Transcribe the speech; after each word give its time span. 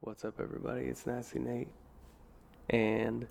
What's 0.00 0.24
up, 0.24 0.38
everybody? 0.40 0.82
It's 0.82 1.08
Nasty 1.08 1.40
Nate 1.40 1.66
and 2.70 3.26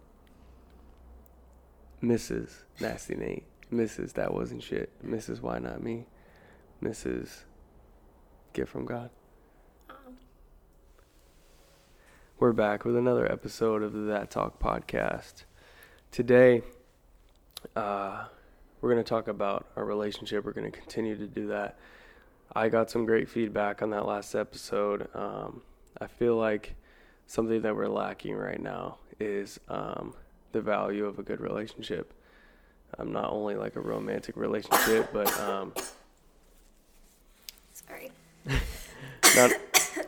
Mrs. 2.03 2.49
Nasty 2.81 3.15
Nate. 3.15 3.45
Mrs. 3.73 4.11
That 4.13 4.33
wasn't 4.33 4.61
shit. 4.61 4.91
Mrs. 5.01 5.39
Why 5.39 5.59
Not 5.59 5.81
Me. 5.81 6.07
Mrs. 6.83 7.45
Gift 8.51 8.69
from 8.69 8.83
God. 8.83 9.11
We're 12.37 12.51
back 12.51 12.83
with 12.83 12.97
another 12.97 13.31
episode 13.31 13.81
of 13.81 13.93
the 13.93 14.01
That 14.01 14.29
Talk 14.29 14.59
podcast. 14.59 15.45
Today, 16.11 16.63
uh, 17.77 18.25
we're 18.81 18.91
going 18.91 19.03
to 19.03 19.09
talk 19.09 19.29
about 19.29 19.67
our 19.77 19.85
relationship. 19.85 20.43
We're 20.43 20.51
going 20.51 20.69
to 20.69 20.77
continue 20.77 21.15
to 21.17 21.27
do 21.27 21.47
that. 21.47 21.79
I 22.53 22.67
got 22.67 22.91
some 22.91 23.05
great 23.05 23.29
feedback 23.29 23.81
on 23.81 23.91
that 23.91 24.05
last 24.05 24.35
episode. 24.35 25.07
Um, 25.15 25.61
I 25.99 26.07
feel 26.07 26.35
like 26.35 26.75
something 27.25 27.61
that 27.61 27.75
we're 27.75 27.87
lacking 27.87 28.35
right 28.35 28.61
now 28.61 28.97
is 29.19 29.59
um, 29.67 30.13
the 30.51 30.61
value 30.61 31.05
of 31.05 31.19
a 31.19 31.23
good 31.23 31.41
relationship. 31.41 32.13
Um, 32.97 33.11
not 33.11 33.31
only 33.31 33.55
like 33.55 33.75
a 33.75 33.81
romantic 33.81 34.37
relationship, 34.37 35.09
but 35.11 35.27
um, 35.39 35.73
Sorry. 37.73 38.11
not 39.35 39.51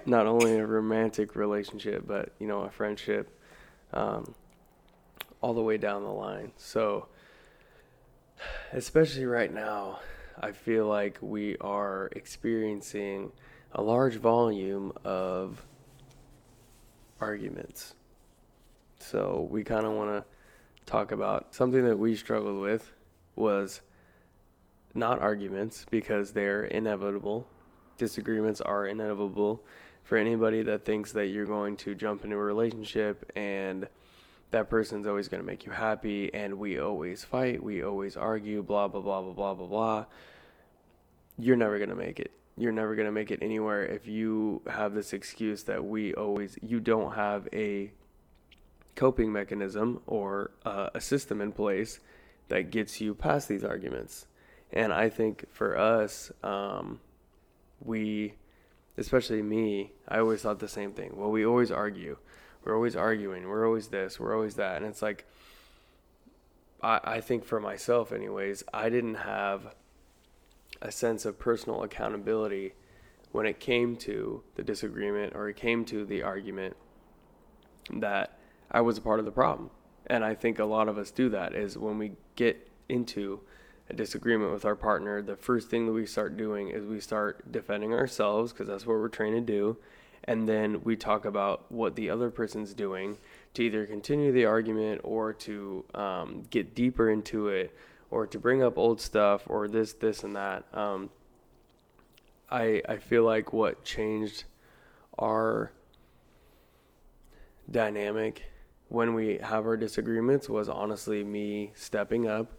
not 0.06 0.28
only 0.28 0.56
a 0.56 0.66
romantic 0.66 1.36
relationship, 1.36 2.06
but 2.08 2.32
you 2.40 2.48
know 2.48 2.62
a 2.62 2.70
friendship, 2.70 3.38
um, 3.94 4.34
all 5.42 5.54
the 5.54 5.62
way 5.62 5.78
down 5.78 6.04
the 6.04 6.10
line. 6.10 6.52
So, 6.58 7.08
especially 8.72 9.26
right 9.26 9.54
now, 9.54 10.00
I 10.40 10.52
feel 10.54 10.88
like 10.88 11.18
we 11.22 11.58
are 11.58 12.10
experiencing 12.14 13.32
a 13.74 13.82
large 13.82 14.16
volume 14.16 14.94
of 15.04 15.66
arguments. 17.20 17.96
So 19.00 19.48
we 19.50 19.64
kind 19.64 19.86
of 19.86 19.94
want 19.94 20.10
to 20.10 20.26
talk 20.86 21.12
about 21.12 21.54
something 21.54 21.84
that 21.86 21.98
we 21.98 22.16
struggled 22.16 22.60
with 22.60 22.92
was 23.36 23.82
not 24.94 25.20
arguments 25.20 25.86
because 25.90 26.32
they're 26.32 26.66
inevitable. 26.66 27.48
Disagreements 27.98 28.62
are 28.62 28.88
inevitable 28.88 29.64
for 30.04 30.18
anybody 30.18 30.64
that 30.64 30.86
thinks 30.86 31.12
that 31.12 31.28
you're 31.28 31.46
going 31.46 31.78
to 31.78 31.94
jump 31.94 32.24
into 32.24 32.36
a 32.36 32.40
relationship 32.40 33.32
and 33.36 33.88
that 34.52 34.70
person's 34.70 35.06
always 35.06 35.28
going 35.28 35.42
to 35.42 35.46
make 35.46 35.66
you 35.66 35.72
happy 35.72 36.34
and 36.34 36.58
we 36.58 36.80
always 36.80 37.24
fight, 37.24 37.62
we 37.62 37.84
always 37.84 38.18
argue, 38.18 38.64
blah 38.64 38.88
blah 38.88 39.02
blah 39.02 39.22
blah 39.22 39.34
blah 39.34 39.54
blah 39.54 39.68
blah. 39.68 40.06
You're 41.38 41.56
never 41.56 41.78
going 41.78 41.90
to 41.90 41.96
make 41.96 42.20
it. 42.20 42.32
You're 42.60 42.74
never 42.74 42.94
going 42.94 43.06
to 43.06 43.12
make 43.12 43.32
it 43.32 43.40
anywhere 43.42 43.86
if 43.86 44.06
you 44.06 44.62
have 44.68 44.94
this 44.94 45.14
excuse 45.14 45.64
that 45.64 45.86
we 45.86 46.14
always 46.14 46.58
you 46.62 46.82
don't 46.82 47.14
have 47.14 47.48
a 47.54 47.92
coping 48.96 49.32
mechanism 49.32 50.02
or 50.06 50.52
uh, 50.66 50.90
a 50.94 51.00
system 51.00 51.40
in 51.40 51.54
place 51.54 52.02
that 52.50 52.70
gets 52.70 53.00
you 53.00 53.16
past 53.16 53.48
these 53.48 53.64
arguments. 53.64 54.28
And 54.74 54.92
I 54.92 55.08
think 55.08 55.46
for 55.54 55.78
us, 55.78 56.34
um, 56.44 57.00
we, 57.80 58.34
especially 58.98 59.42
me, 59.42 59.94
I 60.06 60.20
always 60.20 60.42
thought 60.42 60.60
the 60.60 60.68
same 60.68 60.92
thing. 60.92 61.14
Well, 61.16 61.32
we 61.32 61.46
always 61.46 61.72
argue. 61.72 62.18
We're 62.66 62.76
always 62.76 62.98
arguing. 62.98 63.48
We're 63.48 63.66
always 63.66 63.88
this. 63.88 64.20
We're 64.20 64.36
always 64.36 64.56
that. 64.56 64.82
And 64.82 64.86
it's 64.86 65.02
like, 65.02 65.26
I, 66.84 67.00
I 67.06 67.22
think 67.22 67.46
for 67.46 67.62
myself, 67.62 68.12
anyways, 68.12 68.64
I 68.74 68.90
didn't 68.90 69.16
have 69.16 69.74
a 70.82 70.92
sense 70.92 71.26
of 71.26 71.40
personal 71.40 71.84
accountability 71.84 72.74
when 73.32 73.46
it 73.46 73.60
came 73.60 73.96
to 73.96 74.42
the 74.56 74.64
disagreement 74.64 75.34
or 75.36 75.50
it 75.50 75.56
came 75.56 75.86
to 75.86 76.06
the 76.06 76.24
argument 76.24 76.76
that 77.94 78.40
I 78.72 78.82
was 78.82 78.98
a 78.98 79.02
part 79.02 79.20
of 79.20 79.26
the 79.26 79.32
problem. 79.32 79.70
And 80.08 80.24
I 80.24 80.36
think 80.36 80.60
a 80.60 80.66
lot 80.66 80.88
of 80.88 80.98
us 80.98 81.12
do 81.12 81.30
that 81.30 81.54
is 81.54 81.78
when 81.78 81.98
we 81.98 82.14
get 82.36 82.70
into 82.88 83.42
a 83.90 83.94
disagreement 83.94 84.52
with 84.52 84.66
our 84.66 84.76
partner, 84.76 85.22
the 85.22 85.36
first 85.36 85.70
thing 85.70 85.86
that 85.86 85.92
we 85.92 86.06
start 86.06 86.38
doing 86.38 86.70
is 86.70 86.86
we 86.86 87.00
start 87.00 87.52
defending 87.52 87.94
ourselves 87.94 88.52
because 88.52 88.68
that's 88.68 88.86
what 88.86 88.98
we're 88.98 89.08
trained 89.10 89.36
to 89.36 89.54
do. 89.54 89.78
And 90.26 90.48
then 90.48 90.84
we 90.84 90.96
talk 90.96 91.26
about 91.26 91.72
what 91.72 91.96
the 91.96 92.10
other 92.10 92.30
person's 92.30 92.74
doing 92.74 93.18
to 93.54 93.64
either 93.64 93.86
continue 93.86 94.32
the 94.32 94.46
argument 94.46 95.02
or 95.04 95.34
to 95.34 95.86
um, 95.96 96.44
get 96.50 96.76
deeper 96.76 97.10
into 97.10 97.48
it 97.48 97.76
or 98.12 98.26
to 98.28 98.40
bring 98.40 98.64
up 98.64 98.78
old 98.78 99.00
stuff 99.00 99.44
or 99.48 99.68
this, 99.68 99.94
this, 99.94 100.24
and 100.24 100.36
that. 100.36 100.66
Um, 100.74 101.10
I, 102.50 102.82
I 102.88 102.98
feel 102.98 103.24
like 103.24 103.54
what 103.54 103.84
changed 103.84 104.46
our 105.18 105.72
dynamic 107.70 108.44
when 108.88 109.14
we 109.14 109.38
have 109.38 109.66
our 109.66 109.78
disagreements 109.78 110.50
was 110.50 110.68
honestly 110.68 111.24
me 111.24 111.72
stepping 111.76 112.28
up 112.28 112.52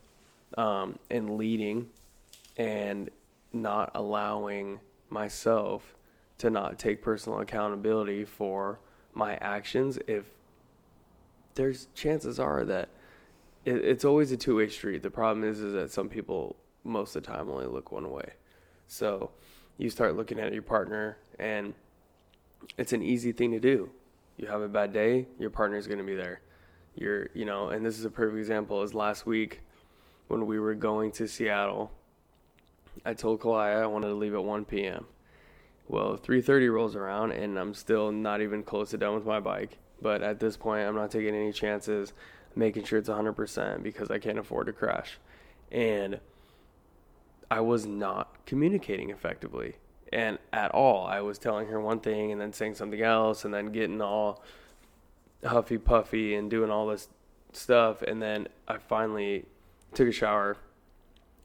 um, 0.56 0.98
and 1.10 1.36
leading 1.36 1.88
and 2.56 3.10
not 3.52 3.90
allowing 3.94 4.78
myself 5.08 5.96
to 6.38 6.50
not 6.50 6.78
take 6.78 7.02
personal 7.02 7.40
accountability 7.40 8.24
for 8.24 8.78
my 9.12 9.34
actions 9.36 9.98
if 10.06 10.24
there's 11.54 11.88
chances 11.94 12.38
are 12.38 12.64
that 12.64 12.88
it, 13.64 13.76
it's 13.76 14.04
always 14.04 14.32
a 14.32 14.36
two-way 14.36 14.68
street 14.68 15.02
the 15.02 15.10
problem 15.10 15.44
is 15.44 15.60
is 15.60 15.72
that 15.72 15.90
some 15.90 16.08
people 16.08 16.56
most 16.84 17.14
of 17.14 17.22
the 17.22 17.30
time 17.30 17.50
only 17.50 17.66
look 17.66 17.92
one 17.92 18.10
way 18.10 18.32
so 18.86 19.30
you 19.78 19.90
start 19.90 20.16
looking 20.16 20.38
at 20.38 20.52
your 20.52 20.62
partner 20.62 21.16
and 21.38 21.74
it's 22.76 22.92
an 22.92 23.02
easy 23.02 23.32
thing 23.32 23.50
to 23.50 23.60
do 23.60 23.90
you 24.40 24.46
have 24.46 24.62
a 24.62 24.68
bad 24.68 24.92
day, 24.94 25.26
your 25.38 25.50
partner's 25.50 25.86
going 25.86 25.98
to 25.98 26.04
be 26.04 26.14
there. 26.14 26.40
You're, 26.94 27.28
you 27.34 27.44
know, 27.44 27.68
and 27.68 27.84
this 27.84 27.98
is 27.98 28.06
a 28.06 28.10
perfect 28.10 28.38
example. 28.38 28.82
Is 28.82 28.94
last 28.94 29.26
week 29.26 29.60
when 30.28 30.46
we 30.46 30.58
were 30.58 30.74
going 30.74 31.12
to 31.12 31.28
Seattle, 31.28 31.92
I 33.04 33.12
told 33.12 33.40
Kalia 33.40 33.82
I 33.82 33.86
wanted 33.86 34.08
to 34.08 34.14
leave 34.14 34.34
at 34.34 34.42
1 34.42 34.64
p.m. 34.64 35.04
Well, 35.88 36.16
3:30 36.16 36.72
rolls 36.72 36.96
around 36.96 37.32
and 37.32 37.58
I'm 37.58 37.74
still 37.74 38.10
not 38.12 38.40
even 38.40 38.62
close 38.62 38.90
to 38.90 38.98
done 38.98 39.14
with 39.14 39.26
my 39.26 39.40
bike. 39.40 39.76
But 40.00 40.22
at 40.22 40.40
this 40.40 40.56
point, 40.56 40.88
I'm 40.88 40.94
not 40.94 41.10
taking 41.10 41.34
any 41.34 41.52
chances, 41.52 42.14
making 42.54 42.84
sure 42.84 42.98
it's 42.98 43.08
100% 43.08 43.82
because 43.82 44.10
I 44.10 44.18
can't 44.18 44.38
afford 44.38 44.66
to 44.66 44.72
crash. 44.72 45.18
And 45.70 46.20
I 47.50 47.60
was 47.60 47.86
not 47.86 48.46
communicating 48.46 49.10
effectively 49.10 49.76
and 50.12 50.38
at 50.52 50.70
all. 50.72 51.06
I 51.06 51.20
was 51.20 51.38
telling 51.38 51.68
her 51.68 51.80
one 51.80 52.00
thing 52.00 52.32
and 52.32 52.40
then 52.40 52.52
saying 52.52 52.74
something 52.74 53.00
else 53.00 53.44
and 53.44 53.54
then 53.54 53.72
getting 53.72 54.00
all 54.00 54.42
huffy 55.44 55.78
puffy 55.78 56.34
and 56.34 56.50
doing 56.50 56.70
all 56.70 56.86
this 56.86 57.08
stuff. 57.52 58.02
And 58.02 58.20
then 58.20 58.48
I 58.68 58.78
finally 58.78 59.46
took 59.94 60.08
a 60.08 60.12
shower, 60.12 60.56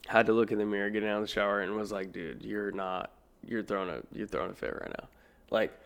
had 0.07 0.25
to 0.27 0.33
look 0.33 0.51
in 0.51 0.57
the 0.57 0.65
mirror, 0.65 0.89
getting 0.89 1.09
out 1.09 1.17
of 1.17 1.23
the 1.23 1.27
shower, 1.27 1.61
and 1.61 1.75
was 1.75 1.91
like, 1.91 2.11
dude, 2.11 2.43
you're 2.43 2.71
not, 2.71 3.11
you're 3.43 3.63
throwing 3.63 3.89
a, 3.89 4.01
you're 4.11 4.27
throwing 4.27 4.51
a 4.51 4.55
fit 4.55 4.73
right 4.73 4.93
now. 4.99 5.07
Like, 5.51 5.77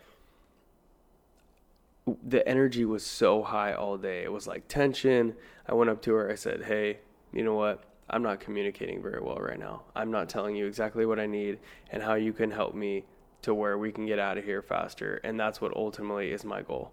the 2.26 2.46
energy 2.48 2.84
was 2.84 3.04
so 3.04 3.42
high 3.42 3.72
all 3.72 3.96
day. 3.96 4.22
It 4.22 4.32
was 4.32 4.46
like 4.46 4.68
tension. 4.68 5.34
I 5.66 5.74
went 5.74 5.90
up 5.90 6.02
to 6.02 6.12
her. 6.14 6.30
I 6.30 6.34
said, 6.34 6.62
hey, 6.62 6.98
you 7.32 7.42
know 7.42 7.54
what? 7.54 7.84
I'm 8.08 8.22
not 8.22 8.40
communicating 8.40 9.02
very 9.02 9.20
well 9.20 9.36
right 9.36 9.58
now. 9.58 9.82
I'm 9.94 10.10
not 10.10 10.28
telling 10.28 10.56
you 10.56 10.66
exactly 10.66 11.06
what 11.06 11.20
I 11.20 11.26
need 11.26 11.58
and 11.90 12.02
how 12.02 12.14
you 12.14 12.32
can 12.32 12.50
help 12.50 12.74
me 12.74 13.04
to 13.42 13.54
where 13.54 13.78
we 13.78 13.92
can 13.92 14.06
get 14.06 14.18
out 14.18 14.36
of 14.36 14.44
here 14.44 14.62
faster. 14.62 15.20
And 15.22 15.38
that's 15.38 15.60
what 15.60 15.74
ultimately 15.76 16.32
is 16.32 16.44
my 16.44 16.62
goal. 16.62 16.92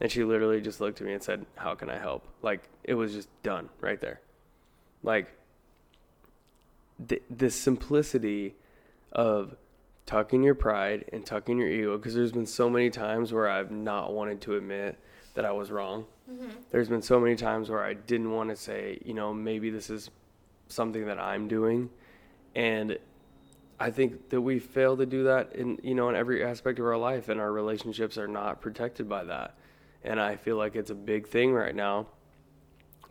And 0.00 0.10
she 0.10 0.24
literally 0.24 0.60
just 0.60 0.80
looked 0.80 1.00
at 1.00 1.06
me 1.06 1.14
and 1.14 1.22
said, 1.22 1.46
How 1.56 1.74
can 1.74 1.90
I 1.90 1.98
help? 1.98 2.26
Like, 2.42 2.62
it 2.84 2.94
was 2.94 3.12
just 3.12 3.28
done 3.42 3.68
right 3.80 4.00
there. 4.00 4.20
Like, 5.02 5.32
the, 6.98 7.22
the 7.30 7.50
simplicity 7.50 8.54
of 9.12 9.56
tucking 10.10 10.42
your 10.42 10.56
pride 10.56 11.04
and 11.12 11.24
tucking 11.24 11.56
your 11.56 11.68
ego, 11.68 11.96
because 11.96 12.14
there's 12.14 12.32
been 12.32 12.46
so 12.46 12.68
many 12.68 12.90
times 12.90 13.32
where 13.32 13.48
I've 13.48 13.70
not 13.70 14.12
wanted 14.12 14.40
to 14.42 14.56
admit 14.56 14.98
that 15.34 15.44
I 15.44 15.52
was 15.52 15.70
wrong. 15.70 16.04
Mm-hmm. 16.28 16.48
There's 16.72 16.88
been 16.88 17.00
so 17.00 17.20
many 17.20 17.36
times 17.36 17.70
where 17.70 17.84
I 17.84 17.94
didn't 17.94 18.32
want 18.32 18.50
to 18.50 18.56
say, 18.56 18.98
you 19.04 19.14
know, 19.14 19.32
maybe 19.32 19.70
this 19.70 19.88
is 19.88 20.10
something 20.66 21.06
that 21.06 21.20
I'm 21.20 21.46
doing. 21.46 21.90
And 22.56 22.98
I 23.78 23.92
think 23.92 24.30
that 24.30 24.40
we 24.40 24.58
fail 24.58 24.96
to 24.96 25.06
do 25.06 25.24
that 25.24 25.54
in 25.54 25.78
you 25.84 25.94
know 25.94 26.08
in 26.08 26.16
every 26.16 26.44
aspect 26.44 26.80
of 26.80 26.86
our 26.86 26.98
life 26.98 27.28
and 27.28 27.40
our 27.40 27.52
relationships 27.52 28.18
are 28.18 28.28
not 28.28 28.60
protected 28.60 29.08
by 29.08 29.22
that. 29.24 29.54
And 30.02 30.20
I 30.20 30.34
feel 30.34 30.56
like 30.56 30.74
it's 30.74 30.90
a 30.90 30.94
big 30.94 31.28
thing 31.28 31.52
right 31.52 31.74
now 31.74 32.08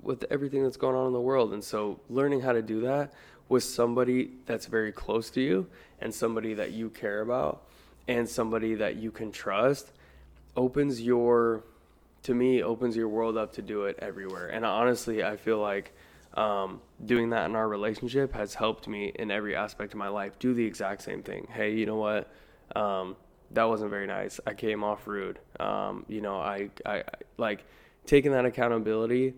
with 0.01 0.25
everything 0.29 0.63
that's 0.63 0.77
going 0.77 0.97
on 0.97 1.07
in 1.07 1.13
the 1.13 1.21
world. 1.21 1.53
And 1.53 1.63
so 1.63 2.01
learning 2.09 2.41
how 2.41 2.51
to 2.51 2.61
do 2.61 2.81
that 2.81 3.13
with 3.49 3.63
somebody 3.63 4.31
that's 4.45 4.67
very 4.67 4.91
close 4.91 5.29
to 5.31 5.41
you 5.41 5.67
and 5.99 6.13
somebody 6.13 6.53
that 6.53 6.71
you 6.71 6.89
care 6.89 7.21
about 7.21 7.63
and 8.07 8.29
somebody 8.29 8.75
that 8.75 8.95
you 8.95 9.11
can 9.11 9.31
trust 9.31 9.91
opens 10.55 11.01
your 11.01 11.63
to 12.23 12.33
me 12.33 12.61
opens 12.61 12.95
your 12.95 13.07
world 13.07 13.37
up 13.37 13.53
to 13.53 13.61
do 13.61 13.85
it 13.85 13.97
everywhere. 13.99 14.47
And 14.47 14.65
honestly, 14.65 15.23
I 15.23 15.37
feel 15.37 15.59
like 15.59 15.93
um, 16.35 16.81
doing 17.05 17.31
that 17.31 17.49
in 17.49 17.55
our 17.55 17.67
relationship 17.67 18.33
has 18.33 18.53
helped 18.53 18.87
me 18.87 19.11
in 19.15 19.31
every 19.31 19.55
aspect 19.55 19.93
of 19.93 19.99
my 19.99 20.09
life 20.09 20.37
do 20.37 20.53
the 20.53 20.65
exact 20.65 21.01
same 21.01 21.23
thing. 21.23 21.47
Hey, 21.51 21.73
you 21.73 21.85
know 21.85 21.95
what? 21.95 22.31
Um, 22.75 23.15
that 23.51 23.63
wasn't 23.63 23.89
very 23.89 24.05
nice. 24.05 24.39
I 24.45 24.53
came 24.53 24.83
off 24.83 25.07
rude. 25.07 25.39
Um, 25.59 26.05
you 26.07 26.21
know, 26.21 26.37
I, 26.37 26.69
I, 26.85 26.97
I 26.97 27.03
like 27.37 27.65
taking 28.05 28.31
that 28.33 28.45
accountability 28.45 29.33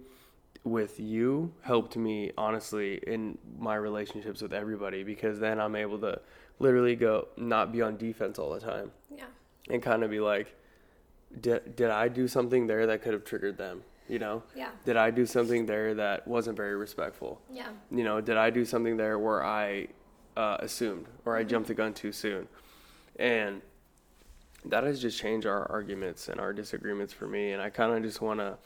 with 0.63 0.99
you 0.99 1.51
helped 1.61 1.97
me 1.97 2.31
honestly 2.37 2.99
in 3.07 3.37
my 3.57 3.75
relationships 3.75 4.41
with 4.41 4.53
everybody 4.53 5.03
because 5.03 5.39
then 5.39 5.59
I'm 5.59 5.75
able 5.75 5.97
to 5.99 6.19
literally 6.59 6.95
go 6.95 7.27
not 7.35 7.71
be 7.71 7.81
on 7.81 7.97
defense 7.97 8.37
all 8.37 8.53
the 8.53 8.59
time. 8.59 8.91
Yeah. 9.15 9.25
And 9.69 9.81
kind 9.81 10.03
of 10.03 10.11
be 10.11 10.19
like, 10.19 10.55
did 11.39 11.75
did 11.75 11.89
I 11.89 12.07
do 12.07 12.27
something 12.27 12.67
there 12.67 12.85
that 12.87 13.01
could 13.01 13.13
have 13.13 13.23
triggered 13.23 13.57
them? 13.57 13.81
You 14.07 14.19
know? 14.19 14.43
Yeah. 14.55 14.69
Did 14.85 14.97
I 14.97 15.09
do 15.09 15.25
something 15.25 15.65
there 15.65 15.93
that 15.95 16.27
wasn't 16.27 16.57
very 16.57 16.75
respectful? 16.75 17.41
Yeah. 17.49 17.69
You 17.89 18.03
know, 18.03 18.19
did 18.21 18.37
I 18.37 18.49
do 18.49 18.65
something 18.65 18.97
there 18.97 19.17
where 19.17 19.43
I 19.43 19.87
uh, 20.35 20.57
assumed 20.59 21.07
or 21.25 21.37
I 21.37 21.43
jumped 21.43 21.69
the 21.69 21.73
gun 21.73 21.93
too 21.93 22.11
soon? 22.11 22.47
And 23.17 23.61
that 24.65 24.83
has 24.83 25.01
just 25.01 25.19
changed 25.19 25.47
our 25.47 25.69
arguments 25.71 26.27
and 26.27 26.39
our 26.39 26.53
disagreements 26.53 27.13
for 27.13 27.27
me. 27.27 27.53
And 27.53 27.61
I 27.61 27.69
kind 27.69 27.93
of 27.93 28.03
just 28.03 28.21
want 28.21 28.39
to 28.39 28.57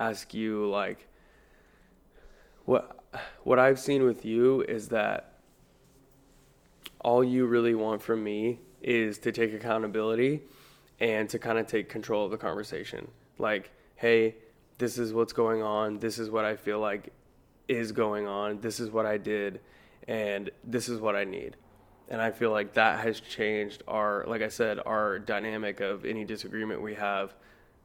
ask 0.00 0.32
you, 0.32 0.66
like, 0.70 1.06
what 2.64 2.90
what 3.44 3.58
I've 3.58 3.78
seen 3.78 4.02
with 4.02 4.24
you 4.24 4.62
is 4.62 4.88
that 4.88 5.34
all 7.00 7.22
you 7.22 7.46
really 7.46 7.74
want 7.74 8.02
from 8.02 8.24
me 8.24 8.58
is 8.82 9.18
to 9.18 9.32
take 9.32 9.52
accountability 9.52 10.42
and 11.00 11.28
to 11.28 11.38
kind 11.38 11.58
of 11.58 11.66
take 11.66 11.88
control 11.88 12.24
of 12.24 12.30
the 12.30 12.36
conversation. 12.36 13.08
Like, 13.38 13.70
hey, 13.96 14.36
this 14.78 14.98
is 14.98 15.12
what's 15.12 15.32
going 15.32 15.62
on. 15.62 15.98
This 15.98 16.18
is 16.18 16.30
what 16.30 16.44
I 16.44 16.56
feel 16.56 16.80
like 16.80 17.12
is 17.68 17.92
going 17.92 18.26
on. 18.26 18.60
This 18.60 18.80
is 18.80 18.90
what 18.90 19.06
I 19.06 19.18
did, 19.18 19.60
and 20.08 20.50
this 20.64 20.88
is 20.88 21.00
what 21.00 21.14
I 21.14 21.24
need. 21.24 21.56
And 22.08 22.20
I 22.20 22.30
feel 22.30 22.50
like 22.50 22.74
that 22.74 23.00
has 23.00 23.20
changed 23.20 23.82
our, 23.88 24.24
like 24.26 24.42
I 24.42 24.48
said, 24.48 24.78
our 24.84 25.18
dynamic 25.18 25.80
of 25.80 26.04
any 26.04 26.24
disagreement 26.24 26.82
we 26.82 26.94
have. 26.94 27.34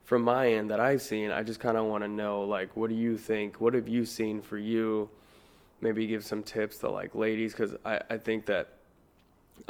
From 0.10 0.24
my 0.24 0.54
end 0.54 0.72
that 0.72 0.80
I've 0.80 1.04
seen, 1.04 1.30
I 1.30 1.44
just 1.44 1.60
kind 1.60 1.78
of 1.78 1.86
want 1.86 2.04
to 2.04 2.08
know, 2.08 2.42
like, 2.42 2.76
what 2.76 2.90
do 2.90 2.96
you 2.96 3.16
think? 3.16 3.62
What 3.62 3.76
have 3.76 3.88
you 3.88 4.06
seen 4.06 4.42
for 4.42 4.58
you? 4.58 5.08
Maybe 5.82 6.08
give 6.08 6.26
some 6.26 6.42
tips 6.42 6.80
to 6.80 6.90
like 6.90 7.14
ladies, 7.14 7.52
because 7.52 7.76
I, 7.86 8.02
I 8.10 8.18
think 8.18 8.48
that 8.48 8.70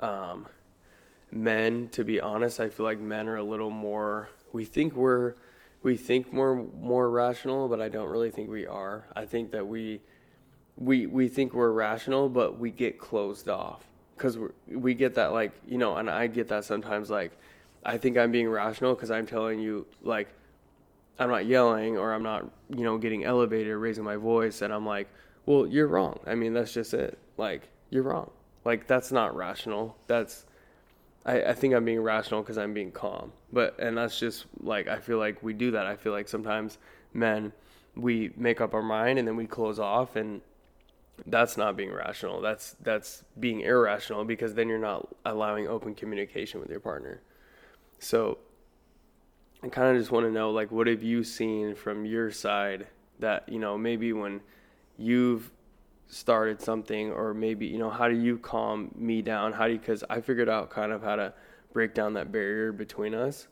um, 0.02 0.48
men, 1.30 1.90
to 1.90 2.06
be 2.06 2.22
honest, 2.22 2.62
I 2.62 2.70
feel 2.70 2.86
like 2.86 3.02
men 3.02 3.28
are 3.28 3.36
a 3.36 3.44
little 3.44 3.70
more. 3.70 4.30
We 4.54 4.64
think 4.64 4.96
we're 4.96 5.34
we 5.84 5.98
think 5.98 6.32
more 6.32 6.56
more 6.56 7.10
rational, 7.10 7.68
but 7.68 7.82
I 7.82 7.90
don't 7.90 8.08
really 8.08 8.32
think 8.32 8.50
we 8.50 8.66
are. 8.66 9.04
I 9.18 9.26
think 9.26 9.52
that 9.52 9.68
we 9.68 10.00
we 10.78 11.06
we 11.06 11.28
think 11.28 11.54
we're 11.54 11.74
rational, 11.74 12.30
but 12.30 12.58
we 12.58 12.72
get 12.72 12.98
closed 12.98 13.50
off 13.50 13.84
because 14.16 14.38
we 14.38 14.48
we 14.70 14.94
get 14.94 15.16
that 15.16 15.34
like 15.34 15.52
you 15.68 15.78
know, 15.78 15.98
and 15.98 16.10
I 16.10 16.28
get 16.28 16.48
that 16.48 16.64
sometimes 16.64 17.10
like 17.10 17.34
I 17.84 17.98
think 17.98 18.18
I'm 18.18 18.32
being 18.32 18.50
rational 18.50 18.94
because 18.94 19.12
I'm 19.12 19.26
telling 19.26 19.60
you 19.60 19.86
like 20.02 20.30
I'm 21.18 21.30
not 21.30 21.46
yelling 21.46 21.98
or 21.98 22.14
I'm 22.14 22.24
not 22.24 22.50
you 22.70 22.84
know 22.84 22.98
getting 22.98 23.24
elevated 23.24 23.68
or 23.68 23.80
raising 23.80 24.04
my 24.04 24.16
voice, 24.16 24.62
and 24.62 24.74
I'm 24.74 24.86
like, 24.86 25.10
well, 25.46 25.66
you're 25.66 25.88
wrong. 25.88 26.20
I 26.26 26.36
mean, 26.36 26.54
that's 26.54 26.74
just 26.74 26.94
it. 26.94 27.18
Like 27.38 27.70
you're 27.90 28.04
wrong. 28.04 28.32
Like 28.66 28.88
that's 28.88 29.12
not 29.12 29.36
rational. 29.36 29.98
That's 30.08 30.46
I, 31.26 31.44
I 31.44 31.54
think 31.54 31.74
I'm 31.74 31.86
being 31.86 32.02
rational 32.02 32.42
because 32.42 32.58
I'm 32.58 32.74
being 32.74 32.92
calm. 32.92 33.32
But 33.52 33.80
and 33.80 33.98
that's 33.98 34.20
just 34.20 34.46
like 34.62 34.88
I 34.88 35.00
feel 35.00 35.18
like 35.18 35.42
we 35.44 35.54
do 35.54 35.72
that. 35.72 35.86
I 35.86 35.96
feel 35.96 36.12
like 36.12 36.28
sometimes 36.28 36.78
men 37.14 37.52
we 37.96 38.32
make 38.38 38.62
up 38.62 38.74
our 38.74 38.84
mind 38.84 39.20
and 39.20 39.28
then 39.28 39.36
we 39.36 39.46
close 39.46 39.80
off 39.80 40.16
and 40.16 40.42
that's 41.26 41.58
not 41.58 41.76
being 41.76 41.92
rational. 41.92 42.42
That's 42.42 42.76
that's 42.82 43.24
being 43.40 43.62
irrational 43.62 44.24
because 44.26 44.54
then 44.54 44.70
you're 44.70 44.80
not 44.80 45.08
allowing 45.26 45.68
open 45.68 45.96
communication 45.96 46.60
with 46.60 46.70
your 46.70 46.80
partner. 46.80 47.22
So 48.00 48.40
I 49.62 49.68
kind 49.68 49.96
of 49.96 50.02
just 50.02 50.12
want 50.12 50.26
to 50.26 50.32
know 50.32 50.52
like 50.52 50.72
what 50.72 50.88
have 50.88 51.04
you 51.04 51.24
seen 51.24 51.76
from 51.76 52.06
your 52.06 52.32
side 52.32 52.88
that 53.20 53.48
you 53.50 53.60
know 53.60 53.78
maybe 53.78 54.14
when 54.14 54.42
you've 54.98 55.52
started 56.08 56.62
something 56.62 57.12
or 57.12 57.34
maybe 57.34 57.68
you 57.68 57.78
know 57.78 57.90
how 57.90 58.08
do 58.08 58.16
you 58.18 58.38
calm 58.38 58.90
me 58.96 59.22
down? 59.22 59.54
How 59.54 59.68
do 59.68 59.74
you 59.74 59.80
because 59.80 60.04
i 60.10 60.22
figured 60.22 60.50
out 60.50 60.70
kind 60.70 60.92
of 60.92 61.04
how 61.04 61.18
to 61.18 61.34
break 61.74 61.94
down 61.94 62.14
that 62.14 62.32
barrier 62.32 62.72
between 62.72 63.14
us 63.14 63.48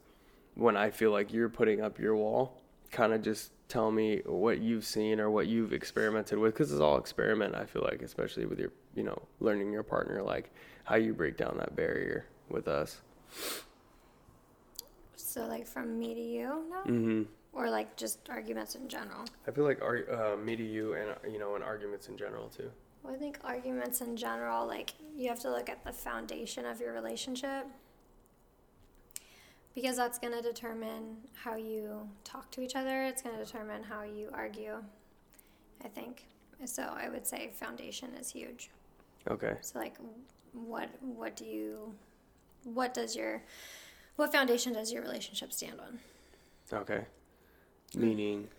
when 0.56 0.76
i 0.76 0.90
feel 0.90 1.12
like 1.12 1.32
you're 1.32 1.50
putting 1.50 1.82
up 1.82 2.00
your 2.00 2.16
wall. 2.16 2.62
Kind 2.90 3.14
of 3.14 3.22
just 3.22 3.52
tell 3.68 3.92
me 3.92 4.22
what 4.26 4.60
you've 4.60 4.86
seen 4.86 5.20
or 5.20 5.30
what 5.30 5.48
you've 5.48 5.74
experimented 5.74 6.40
with 6.40 6.54
because 6.54 6.72
it's 6.72 6.80
all 6.80 6.98
experiment 6.98 7.54
i 7.54 7.66
feel 7.66 7.84
like 7.84 8.02
especially 8.02 8.46
with 8.46 8.60
your 8.60 8.72
you 8.96 9.04
know 9.04 9.22
learning 9.42 9.74
your 9.74 9.84
partner 9.84 10.24
like 10.24 10.52
how 10.86 10.96
you 10.96 11.14
break 11.14 11.36
down 11.36 11.58
that 11.58 11.76
barrier 11.76 12.26
with 12.50 12.70
us 12.70 13.02
so 15.28 15.46
like 15.46 15.68
from 15.68 16.00
me 16.00 16.14
to 16.14 16.22
you 16.22 16.66
no 16.70 16.84
mm-hmm 16.86 17.24
or 17.58 17.70
like 17.72 17.96
just 17.96 18.20
arguments 18.30 18.76
in 18.76 18.88
general? 18.88 19.26
I 19.48 19.52
feel 19.52 19.64
like 19.64 19.82
uh, 19.82 20.36
me 20.38 20.56
to 20.56 20.64
you 20.64 20.94
and 20.94 21.16
you 21.34 21.40
know 21.40 21.56
and 21.56 21.64
arguments 21.64 22.08
in 22.08 22.16
general 22.16 22.50
too. 22.50 22.70
Well, 23.04 23.16
I 23.16 23.18
think 23.18 23.40
arguments 23.44 24.02
in 24.02 24.16
general, 24.16 24.68
like 24.68 24.94
you 25.16 25.28
have 25.30 25.40
to 25.40 25.50
look 25.50 25.70
at 25.70 25.84
the 25.84 25.92
foundation 25.92 26.66
of 26.66 26.80
your 26.80 26.94
relationship 26.94 27.66
because 29.74 29.98
that's 29.98 30.20
going 30.20 30.34
to 30.34 30.42
determine 30.42 31.18
how 31.34 31.56
you 31.56 32.08
talk 32.24 32.52
to 32.52 32.62
each 32.62 32.76
other. 32.76 33.04
It's 33.04 33.22
going 33.22 33.38
to 33.38 33.44
determine 33.44 33.84
how 33.84 34.04
you 34.04 34.30
argue. 34.34 34.84
I 35.84 35.88
think 35.88 36.26
so. 36.66 36.84
I 36.84 37.10
would 37.10 37.26
say 37.26 37.52
foundation 37.54 38.10
is 38.20 38.32
huge. 38.32 38.72
Okay. 39.30 39.54
So 39.62 39.80
like, 39.80 39.96
what 40.54 40.90
what 41.02 41.36
do 41.36 41.46
you, 41.46 41.94
what 42.64 42.94
does 42.94 43.16
your, 43.16 43.44
what 44.18 44.32
foundation 44.32 44.74
does 44.74 44.92
your 44.92 45.02
relationship 45.02 45.54
stand 45.54 45.80
on? 45.80 46.00
Okay. 46.74 47.06
Meaning? 47.96 48.50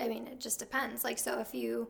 I 0.00 0.08
mean, 0.08 0.26
it 0.26 0.40
just 0.40 0.58
depends. 0.58 1.04
Like, 1.04 1.18
so 1.18 1.38
if 1.40 1.54
you 1.54 1.88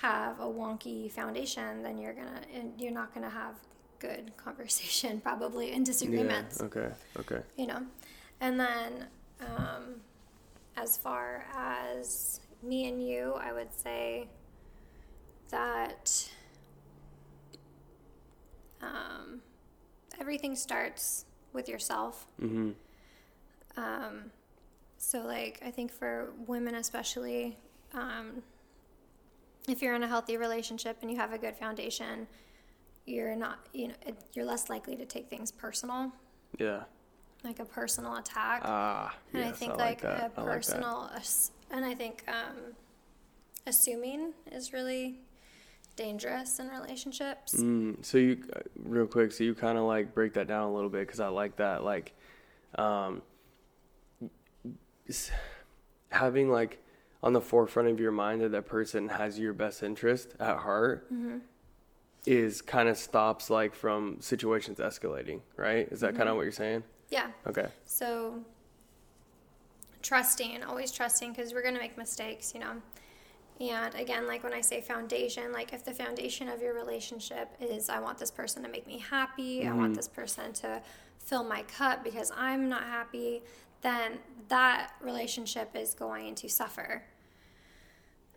have 0.00 0.38
a 0.38 0.44
wonky 0.44 1.10
foundation, 1.10 1.82
then 1.82 1.98
you're 1.98 2.12
gonna 2.12 2.40
you're 2.78 2.92
not 2.92 3.12
gonna 3.12 3.30
have 3.30 3.54
good 3.98 4.32
conversation 4.36 5.20
probably 5.20 5.72
and 5.72 5.84
disagreements. 5.84 6.58
Yeah, 6.60 6.66
okay. 6.66 6.88
Okay. 7.18 7.40
You 7.56 7.66
know, 7.66 7.82
and 8.40 8.60
then 8.60 9.06
um, 9.40 10.00
as 10.76 10.96
far 10.96 11.46
as 11.54 12.40
me 12.62 12.88
and 12.88 13.02
you, 13.06 13.34
I 13.40 13.52
would 13.52 13.72
say 13.72 14.28
that 15.50 16.30
um, 18.82 19.40
everything 20.20 20.54
starts 20.54 21.24
with 21.56 21.68
yourself. 21.68 22.28
Mm-hmm. 22.40 22.70
Um, 23.76 24.30
so, 24.98 25.22
like, 25.22 25.60
I 25.66 25.72
think 25.72 25.90
for 25.90 26.32
women 26.46 26.76
especially, 26.76 27.58
um, 27.92 28.42
if 29.68 29.82
you're 29.82 29.94
in 29.94 30.04
a 30.04 30.08
healthy 30.08 30.36
relationship 30.36 30.98
and 31.02 31.10
you 31.10 31.16
have 31.16 31.32
a 31.32 31.38
good 31.38 31.56
foundation, 31.56 32.28
you're 33.06 33.34
not, 33.34 33.58
you 33.72 33.88
know, 33.88 33.94
you're 34.34 34.44
less 34.44 34.70
likely 34.70 34.96
to 34.96 35.04
take 35.04 35.28
things 35.28 35.50
personal. 35.50 36.12
Yeah. 36.58 36.84
Like 37.42 37.58
a 37.58 37.64
personal 37.64 38.16
attack. 38.16 38.62
Ah, 38.64 39.14
and 39.32 39.44
yes, 39.44 39.54
I 39.54 39.56
think 39.56 39.72
I 39.72 39.76
like, 39.76 40.04
like 40.04 40.22
a 40.22 40.30
personal, 40.30 41.10
like 41.12 41.22
and 41.70 41.84
I 41.84 41.94
think 41.94 42.24
um, 42.28 42.74
assuming 43.66 44.32
is 44.50 44.72
really 44.72 45.20
dangerous 45.96 46.58
in 46.58 46.68
relationships. 46.68 47.54
Mm, 47.54 48.04
so 48.04 48.18
you, 48.18 48.44
uh, 48.54 48.60
real 48.84 49.06
quick, 49.06 49.32
so 49.32 49.44
you 49.44 49.54
kind 49.54 49.78
of 49.78 49.84
like 49.84 50.14
break 50.14 50.34
that 50.34 50.46
down 50.46 50.68
a 50.68 50.72
little 50.72 50.90
bit 50.90 51.06
because 51.06 51.20
I 51.20 51.28
like 51.28 51.56
that. 51.56 51.82
Like, 51.82 52.12
um, 52.76 53.22
having 56.10 56.50
like 56.50 56.82
on 57.22 57.32
the 57.32 57.40
forefront 57.40 57.88
of 57.88 57.98
your 57.98 58.12
mind 58.12 58.40
that 58.42 58.52
that 58.52 58.66
person 58.66 59.08
has 59.08 59.38
your 59.38 59.52
best 59.52 59.82
interest 59.82 60.34
at 60.38 60.58
heart 60.58 61.12
mm-hmm. 61.12 61.38
is 62.26 62.62
kind 62.62 62.88
of 62.88 62.96
stops 62.96 63.50
like 63.50 63.74
from 63.74 64.16
situations 64.20 64.78
escalating, 64.78 65.40
right? 65.56 65.88
Is 65.90 66.00
that 66.00 66.10
mm-hmm. 66.10 66.18
kind 66.18 66.28
of 66.28 66.36
what 66.36 66.42
you're 66.42 66.52
saying? 66.52 66.84
Yeah. 67.10 67.28
Okay. 67.46 67.66
So 67.84 68.42
trusting, 70.02 70.62
always 70.62 70.92
trusting 70.92 71.32
because 71.32 71.52
we're 71.52 71.62
going 71.62 71.74
to 71.74 71.80
make 71.80 71.96
mistakes, 71.96 72.52
you 72.54 72.60
know. 72.60 72.74
And 73.60 73.94
again, 73.94 74.26
like 74.26 74.44
when 74.44 74.52
I 74.52 74.60
say 74.60 74.80
foundation, 74.80 75.52
like 75.52 75.72
if 75.72 75.84
the 75.84 75.94
foundation 75.94 76.48
of 76.48 76.60
your 76.60 76.74
relationship 76.74 77.54
is 77.60 77.88
I 77.88 78.00
want 78.00 78.18
this 78.18 78.30
person 78.30 78.62
to 78.64 78.68
make 78.68 78.86
me 78.86 78.98
happy, 78.98 79.60
mm-hmm. 79.60 79.68
I 79.68 79.72
want 79.72 79.86
mm-hmm. 79.88 79.94
this 79.94 80.08
person 80.08 80.52
to 80.54 80.82
fill 81.18 81.44
my 81.44 81.62
cup 81.62 82.04
because 82.04 82.30
I'm 82.36 82.68
not 82.68 82.84
happy, 82.84 83.42
then 83.82 84.18
that 84.48 84.92
relationship 85.00 85.70
is 85.74 85.94
going 85.94 86.34
to 86.36 86.48
suffer 86.48 87.02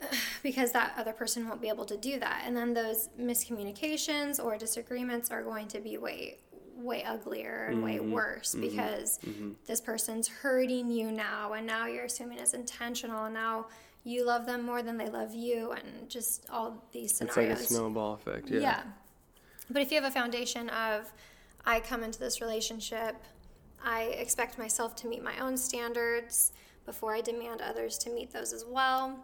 because 0.44 0.72
that 0.72 0.94
other 0.98 1.14
person 1.14 1.48
won't 1.48 1.62
be 1.62 1.70
able 1.70 1.86
to 1.86 1.98
do 1.98 2.20
that. 2.20 2.44
And 2.46 2.56
then 2.56 2.74
those 2.74 3.10
miscommunications 3.20 4.44
or 4.44 4.58
disagreements 4.58 5.32
are 5.32 5.44
going 5.44 5.68
to 5.70 5.80
be 5.80 5.98
way 5.98 6.38
way 6.78 7.04
uglier 7.04 7.66
and 7.68 7.78
mm-hmm. 7.78 7.86
way 7.86 8.00
worse 8.00 8.52
mm-hmm. 8.56 8.62
because 8.62 9.20
mm-hmm. 9.26 9.52
this 9.68 9.82
person's 9.82 10.30
hurting 10.30 10.90
you 10.90 11.12
now 11.12 11.52
and 11.52 11.68
now 11.68 11.88
you're 11.88 12.06
assuming 12.06 12.40
it's 12.40 12.54
intentional 12.54 13.26
and 13.26 13.34
now 13.34 13.66
you 14.10 14.26
love 14.26 14.46
them 14.46 14.66
more 14.66 14.82
than 14.82 14.98
they 14.98 15.08
love 15.08 15.34
you 15.34 15.72
and 15.72 16.10
just 16.10 16.46
all 16.50 16.84
these 16.92 17.16
scenarios. 17.16 17.52
It's 17.52 17.60
like 17.62 17.70
a 17.70 17.74
snowball 17.74 18.14
effect, 18.16 18.50
yeah. 18.50 18.60
Yeah. 18.60 18.82
But 19.70 19.82
if 19.84 19.92
you 19.92 20.02
have 20.02 20.10
a 20.10 20.14
foundation 20.14 20.70
of 20.70 21.12
I 21.66 21.80
come 21.80 22.04
into 22.04 22.20
this 22.20 22.42
relationship, 22.42 23.16
I 23.84 24.04
expect 24.04 24.58
myself 24.58 24.96
to 24.98 25.08
meet 25.08 25.24
my 25.24 25.38
own 25.40 25.56
standards 25.56 26.54
before 26.86 27.14
I 27.14 27.22
demand 27.22 27.62
others 27.62 27.98
to 28.00 28.10
meet 28.10 28.32
those 28.32 28.52
as 28.52 28.66
well. 28.68 29.20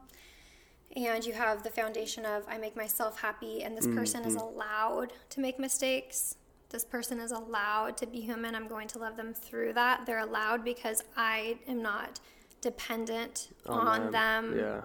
And 0.96 1.26
you 1.26 1.34
have 1.34 1.64
the 1.64 1.72
foundation 1.72 2.26
of 2.26 2.44
I 2.48 2.58
make 2.58 2.76
myself 2.76 3.20
happy, 3.20 3.64
and 3.64 3.76
this 3.76 3.88
mm-hmm. 3.88 3.98
person 3.98 4.24
is 4.24 4.36
allowed 4.36 5.14
to 5.32 5.40
make 5.42 5.60
mistakes. 5.60 6.38
This 6.70 6.86
person 6.86 7.20
is 7.20 7.32
allowed 7.32 7.98
to 7.98 8.06
be 8.06 8.22
human. 8.22 8.56
I'm 8.56 8.68
going 8.68 8.88
to 8.90 9.00
love 9.00 9.18
them 9.18 9.34
through 9.34 9.74
that. 9.74 10.06
They're 10.06 10.20
allowed 10.20 10.64
because 10.64 11.04
I 11.18 11.58
am 11.68 11.82
not 11.82 12.20
dependent 12.66 13.50
on, 13.68 14.10
them 14.10 14.58
Yeah. 14.58 14.82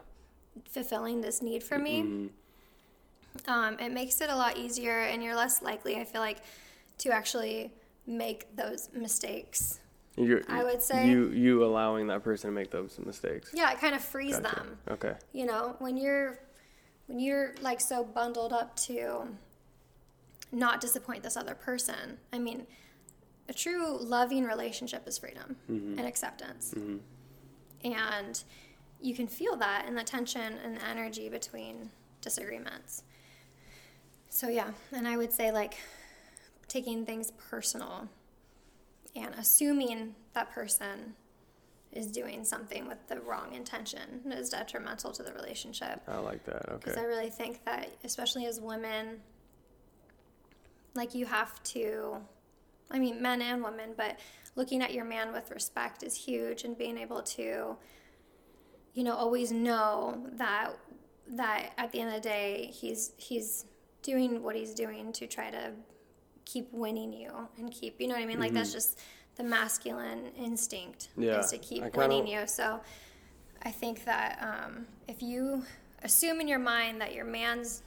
fulfilling 0.69 1.23
this 1.23 1.41
need 1.41 1.65
for 1.65 1.79
me. 1.79 2.03
Mm-hmm. 2.03 3.51
Um, 3.51 3.79
it 3.79 3.91
makes 3.91 4.21
it 4.21 4.29
a 4.29 4.37
lot 4.37 4.59
easier, 4.59 4.99
and 4.99 5.23
you're 5.23 5.35
less 5.35 5.63
likely, 5.63 5.97
I 5.97 6.05
feel 6.05 6.21
like, 6.21 6.43
to 6.99 7.11
actually 7.11 7.73
make 8.07 8.55
those 8.55 8.91
mistakes. 8.93 9.81
You're, 10.17 10.43
I 10.49 10.63
would 10.63 10.83
say- 10.83 11.09
you 11.09 11.31
you 11.31 11.65
allowing 11.65 12.09
that 12.09 12.23
person 12.23 12.51
to 12.51 12.55
make 12.55 12.71
those 12.71 12.99
mistakes. 12.99 13.51
Yeah, 13.55 13.73
it 13.73 13.81
kind 13.81 13.95
of 13.95 14.03
frees 14.05 14.39
Gotcha. 14.39 14.57
them. 14.57 14.79
Okay. 14.91 15.15
You 15.33 15.47
know, 15.47 15.77
when 15.79 15.97
you're 15.97 16.39
when 17.07 17.19
you're 17.19 17.55
like 17.63 17.81
so 17.81 18.05
bundled 18.05 18.53
up 18.53 18.77
to 18.89 19.29
not 20.53 20.81
disappoint 20.81 21.23
this 21.23 21.37
other 21.37 21.55
person. 21.55 22.19
I 22.33 22.39
mean, 22.39 22.67
a 23.49 23.55
true 23.55 23.97
loving 23.99 24.45
relationship 24.45 25.09
is 25.09 25.17
freedom 25.17 25.57
mm-hmm. 25.71 25.99
and 25.99 26.07
acceptance. 26.07 26.75
Mm-hmm. 26.77 26.99
And 27.85 28.43
you 29.01 29.15
can 29.15 29.27
feel 29.27 29.57
that 29.57 29.87
in 29.89 29.95
the 29.95 30.05
tension 30.05 30.55
and 30.65 30.77
the 30.77 30.85
energy 30.87 31.29
between 31.29 31.91
disagreements. 32.21 33.03
So, 34.29 34.49
yeah, 34.49 34.71
and 34.93 35.09
I 35.09 35.17
would 35.17 35.33
say 35.33 35.51
like 35.51 35.77
taking 36.69 37.05
things 37.05 37.33
personal 37.51 38.09
and 39.17 39.35
assuming 39.37 40.15
that 40.35 40.53
person 40.53 41.15
is 41.93 42.07
doing 42.07 42.45
something 42.45 42.87
with 42.87 43.09
the 43.09 43.21
wrong 43.21 43.53
intention 43.55 44.21
is 44.31 44.51
detrimental 44.51 45.11
to 45.11 45.23
the 45.23 45.33
relationship. 45.33 46.01
I 46.07 46.19
like 46.19 46.45
that. 46.45 46.69
Okay. 46.69 46.77
Because 46.77 46.97
I 46.97 47.03
really 47.03 47.31
think 47.31 47.65
that, 47.65 47.91
especially 48.05 48.47
as 48.47 48.61
women, 48.61 49.21
like 50.95 51.15
you 51.15 51.27
have 51.27 51.61
to, 51.65 52.19
I 52.91 52.99
mean, 52.99 53.23
men 53.23 53.41
and 53.43 53.63
women, 53.63 53.91
but 53.97 54.19
looking 54.57 54.83
at 54.83 54.93
your 54.93 55.05
man 55.05 55.33
with 55.33 55.51
respect 55.51 56.03
is 56.03 56.15
huge 56.15 56.65
and 56.65 56.77
being 56.77 56.99
able 56.99 57.23
to, 57.23 57.77
you 58.95 59.05
know, 59.05 59.15
always 59.15 59.53
know 59.53 60.27
that 60.33 60.73
that 61.33 61.73
at 61.79 61.93
the 61.93 62.01
end 62.01 62.09
of 62.09 62.17
the 62.17 62.21
day 62.29 62.71
he's 62.75 63.13
he's 63.17 63.65
doing 64.03 64.43
what 64.43 64.57
he's 64.57 64.75
doing 64.75 65.13
to 65.13 65.29
try 65.29 65.49
to 65.51 65.71
keep 66.45 66.67
winning 66.73 67.13
you 67.13 67.31
and 67.59 67.71
keep 67.71 68.01
you 68.01 68.09
know 68.09 68.15
what 68.15 68.23
I 68.23 68.27
mean? 68.27 68.41
Like 68.41 68.53
that's 68.53 68.73
just 68.73 68.99
the 69.37 69.45
masculine 69.45 70.33
instinct 70.37 71.11
Yeah, 71.17 71.39
is 71.39 71.51
to 71.51 71.59
keep 71.59 71.83
kinda- 71.83 71.97
winning 71.99 72.27
you. 72.27 72.47
So 72.47 72.81
I 73.63 73.71
think 73.71 74.05
that 74.07 74.39
um, 74.43 74.87
if 75.07 75.23
you 75.23 75.65
assume 76.03 76.41
in 76.41 76.49
your 76.49 76.59
mind 76.59 77.01
that 77.01 77.15
your 77.15 77.25
man's 77.27 77.83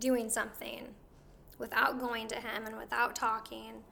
doing 0.00 0.30
something 0.30 0.86
without 1.58 1.98
going 1.98 2.28
to 2.28 2.36
him 2.36 2.64
and 2.66 2.76
without 2.78 3.14
talking, 3.16 3.82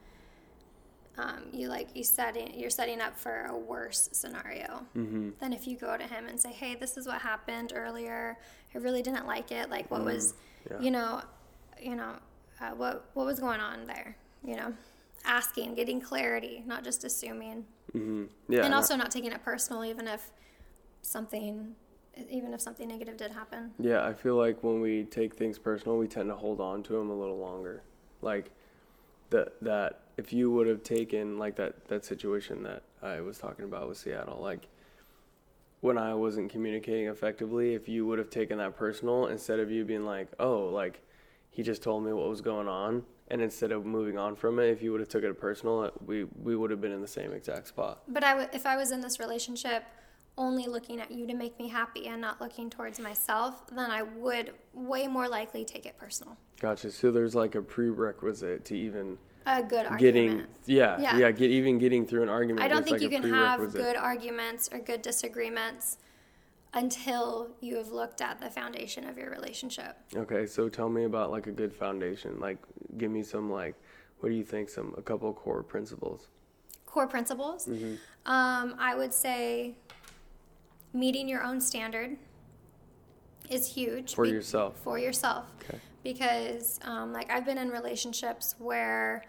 um, 1.17 1.43
you 1.51 1.67
like 1.67 1.89
you 1.95 2.03
setting 2.03 2.53
you're 2.59 2.69
setting 2.69 3.01
up 3.01 3.17
for 3.17 3.45
a 3.49 3.57
worse 3.57 4.09
scenario 4.11 4.85
Mm-hmm. 4.95 5.29
than 5.39 5.53
if 5.53 5.67
you 5.67 5.77
go 5.77 5.97
to 5.97 6.03
him 6.03 6.27
and 6.27 6.39
say, 6.39 6.51
"Hey, 6.51 6.75
this 6.75 6.97
is 6.97 7.07
what 7.07 7.21
happened 7.21 7.73
earlier. 7.75 8.37
I 8.73 8.77
really 8.77 9.01
didn't 9.01 9.25
like 9.25 9.51
it. 9.51 9.69
Like, 9.69 9.89
what 9.89 10.03
was, 10.05 10.33
yeah. 10.69 10.79
you 10.79 10.91
know, 10.91 11.21
you 11.81 11.95
know, 11.95 12.13
uh, 12.61 12.71
what 12.71 13.09
what 13.13 13.25
was 13.25 13.39
going 13.39 13.59
on 13.59 13.87
there? 13.87 14.15
You 14.43 14.55
know, 14.55 14.73
asking, 15.25 15.75
getting 15.75 15.99
clarity, 16.01 16.63
not 16.65 16.83
just 16.83 17.03
assuming." 17.03 17.65
Mm-hmm. 17.95 18.25
Yeah. 18.49 18.65
and 18.65 18.73
also 18.73 18.95
not 18.97 19.11
taking 19.11 19.31
it 19.31 19.41
personal 19.45 19.85
even 19.85 20.09
if 20.09 20.29
something 21.01 21.73
even 22.29 22.53
if 22.53 22.59
something 22.59 22.87
negative 22.87 23.15
did 23.15 23.31
happen 23.31 23.71
Yeah, 23.79 24.05
I 24.05 24.13
feel 24.13 24.35
like 24.35 24.61
when 24.63 24.81
we 24.81 25.03
take 25.05 25.35
things 25.35 25.57
personal, 25.57 25.97
we 25.97 26.07
tend 26.07 26.29
to 26.29 26.35
hold 26.35 26.59
on 26.59 26.83
to 26.83 26.93
them 26.93 27.09
a 27.09 27.13
little 27.15 27.37
longer. 27.37 27.83
Like 28.21 28.51
that 29.29 29.61
that 29.61 30.01
if 30.17 30.33
you 30.33 30.51
would 30.51 30.67
have 30.67 30.83
taken 30.83 31.37
like 31.37 31.55
that 31.57 31.87
that 31.87 32.05
situation 32.05 32.63
that 32.63 32.83
I 33.01 33.21
was 33.21 33.37
talking 33.37 33.65
about 33.65 33.87
with 33.87 33.97
Seattle, 33.97 34.39
like 34.41 34.67
when 35.81 35.97
I 35.97 36.13
wasn't 36.15 36.51
communicating 36.51 37.07
effectively, 37.07 37.75
if 37.75 37.87
you 37.87 38.05
would 38.07 38.17
have 38.19 38.29
taken 38.29 38.57
that 38.57 38.75
personal 38.75 39.27
instead 39.27 39.59
of 39.59 39.69
you 39.69 39.85
being 39.85 40.05
like, 40.05 40.27
"Oh, 40.39 40.65
like 40.69 41.01
he 41.51 41.61
just 41.63 41.83
told 41.83 42.03
me 42.03 42.13
what 42.13 42.27
was 42.27 42.41
going 42.41 42.67
on," 42.67 43.03
and 43.27 43.41
instead 43.41 43.71
of 43.71 43.85
moving 43.85 44.17
on 44.17 44.35
from 44.35 44.57
it, 44.59 44.69
if 44.69 44.81
you 44.81 44.91
would 44.91 45.01
have 45.01 45.09
took 45.09 45.23
it 45.23 45.39
personal, 45.39 45.91
we 46.05 46.23
we 46.43 46.55
would 46.55 46.71
have 46.71 46.81
been 46.81 46.91
in 46.91 47.01
the 47.01 47.07
same 47.07 47.31
exact 47.33 47.67
spot. 47.67 48.01
but 48.07 48.23
I 48.23 48.31
w- 48.31 48.49
if 48.53 48.65
i 48.65 48.75
was 48.75 48.91
in 48.91 49.01
this 49.01 49.19
relationship 49.19 49.83
only 50.37 50.67
looking 50.67 50.99
at 51.01 51.09
you 51.11 51.25
to 51.25 51.33
make 51.33 51.57
me 51.59 51.67
happy 51.67 52.07
and 52.07 52.21
not 52.21 52.39
looking 52.39 52.69
towards 52.69 52.99
myself 52.99 53.65
then 53.71 53.89
i 53.89 54.03
would 54.03 54.53
way 54.73 55.07
more 55.07 55.27
likely 55.27 55.65
take 55.65 55.85
it 55.87 55.97
personal 55.97 56.37
Gotcha. 56.59 56.91
So 56.91 57.11
there's 57.11 57.35
like 57.35 57.55
a 57.55 57.61
prerequisite 57.61 58.65
to 58.65 58.77
even 58.77 59.17
a 59.45 59.63
good 59.63 59.85
argument 59.85 59.99
getting 59.99 60.45
yeah, 60.65 60.99
Yeah. 60.99 61.17
yeah 61.17 61.31
get 61.31 61.51
even 61.51 61.77
getting 61.77 62.05
through 62.05 62.23
an 62.23 62.27
argument 62.27 62.65
i 62.65 62.67
don't 62.67 62.83
think 62.83 62.95
like 62.95 63.01
you 63.01 63.09
can 63.09 63.23
have 63.31 63.71
good 63.71 63.95
arguments 63.95 64.67
or 64.73 64.79
good 64.79 65.01
disagreements 65.01 65.99
until 66.73 67.51
you 67.61 67.77
have 67.77 67.87
looked 67.87 68.19
at 68.19 68.41
the 68.41 68.49
foundation 68.49 69.07
of 69.07 69.17
your 69.17 69.29
relationship 69.29 69.95
okay 70.17 70.45
so 70.45 70.67
tell 70.67 70.89
me 70.89 71.05
about 71.05 71.31
like 71.31 71.47
a 71.47 71.51
good 71.53 71.73
foundation 71.73 72.37
like 72.41 72.57
give 72.97 73.09
me 73.09 73.23
some 73.23 73.49
like 73.49 73.73
what 74.19 74.27
do 74.27 74.35
you 74.35 74.43
think 74.43 74.67
some 74.67 74.93
a 74.97 75.01
couple 75.01 75.31
core 75.31 75.63
principles 75.63 76.27
core 76.97 77.07
principles. 77.07 77.67
Mm-hmm. 77.67 77.93
Um, 78.25 78.75
I 78.79 78.95
would 78.95 79.13
say 79.13 79.75
meeting 80.93 81.29
your 81.29 81.43
own 81.43 81.61
standard 81.61 82.17
is 83.51 83.67
huge 83.67 84.15
for 84.15 84.25
yourself 84.25 84.79
For 84.83 84.97
yourself, 84.97 85.45
Okay. 85.61 85.79
Because 86.13 86.79
um, 86.83 87.11
like 87.11 87.29
I've 87.29 87.45
been 87.45 87.57
in 87.57 87.69
relationships 87.69 88.55
where, 88.59 89.23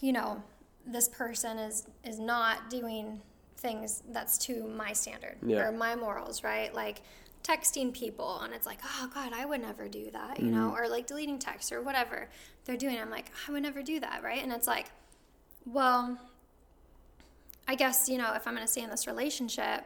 you 0.00 0.12
know, 0.12 0.42
this 0.86 1.08
person 1.08 1.58
is 1.58 1.86
is 2.02 2.18
not 2.18 2.70
doing 2.70 3.20
things 3.58 4.02
that's 4.10 4.36
to 4.38 4.66
my 4.66 4.92
standard 4.92 5.36
Yeah. 5.46 5.66
or 5.68 5.72
my 5.72 5.94
morals, 5.96 6.42
right? 6.42 6.74
Like 6.74 7.02
texting 7.42 7.92
people 7.92 8.40
and 8.40 8.54
it's 8.54 8.66
like, 8.66 8.78
oh 8.84 9.10
God, 9.12 9.32
I 9.34 9.44
would 9.44 9.60
never 9.60 9.86
do 9.88 10.10
that, 10.12 10.40
you 10.40 10.50
know, 10.50 10.74
or 10.76 10.88
like 10.88 11.06
deleting 11.06 11.38
texts 11.38 11.72
or 11.72 11.82
whatever 11.82 12.28
they're 12.64 12.76
doing. 12.76 12.98
I'm 12.98 13.10
like, 13.10 13.30
I 13.46 13.52
would 13.52 13.62
never 13.62 13.82
do 13.82 14.00
that, 14.00 14.22
right? 14.22 14.42
And 14.42 14.50
it's 14.52 14.66
like, 14.66 14.90
well, 15.66 16.18
I 17.68 17.74
guess, 17.74 18.08
you 18.08 18.16
know, 18.18 18.32
if 18.34 18.46
I'm 18.46 18.54
going 18.54 18.66
to 18.66 18.70
stay 18.72 18.82
in 18.82 18.90
this 18.90 19.06
relationship, 19.06 19.84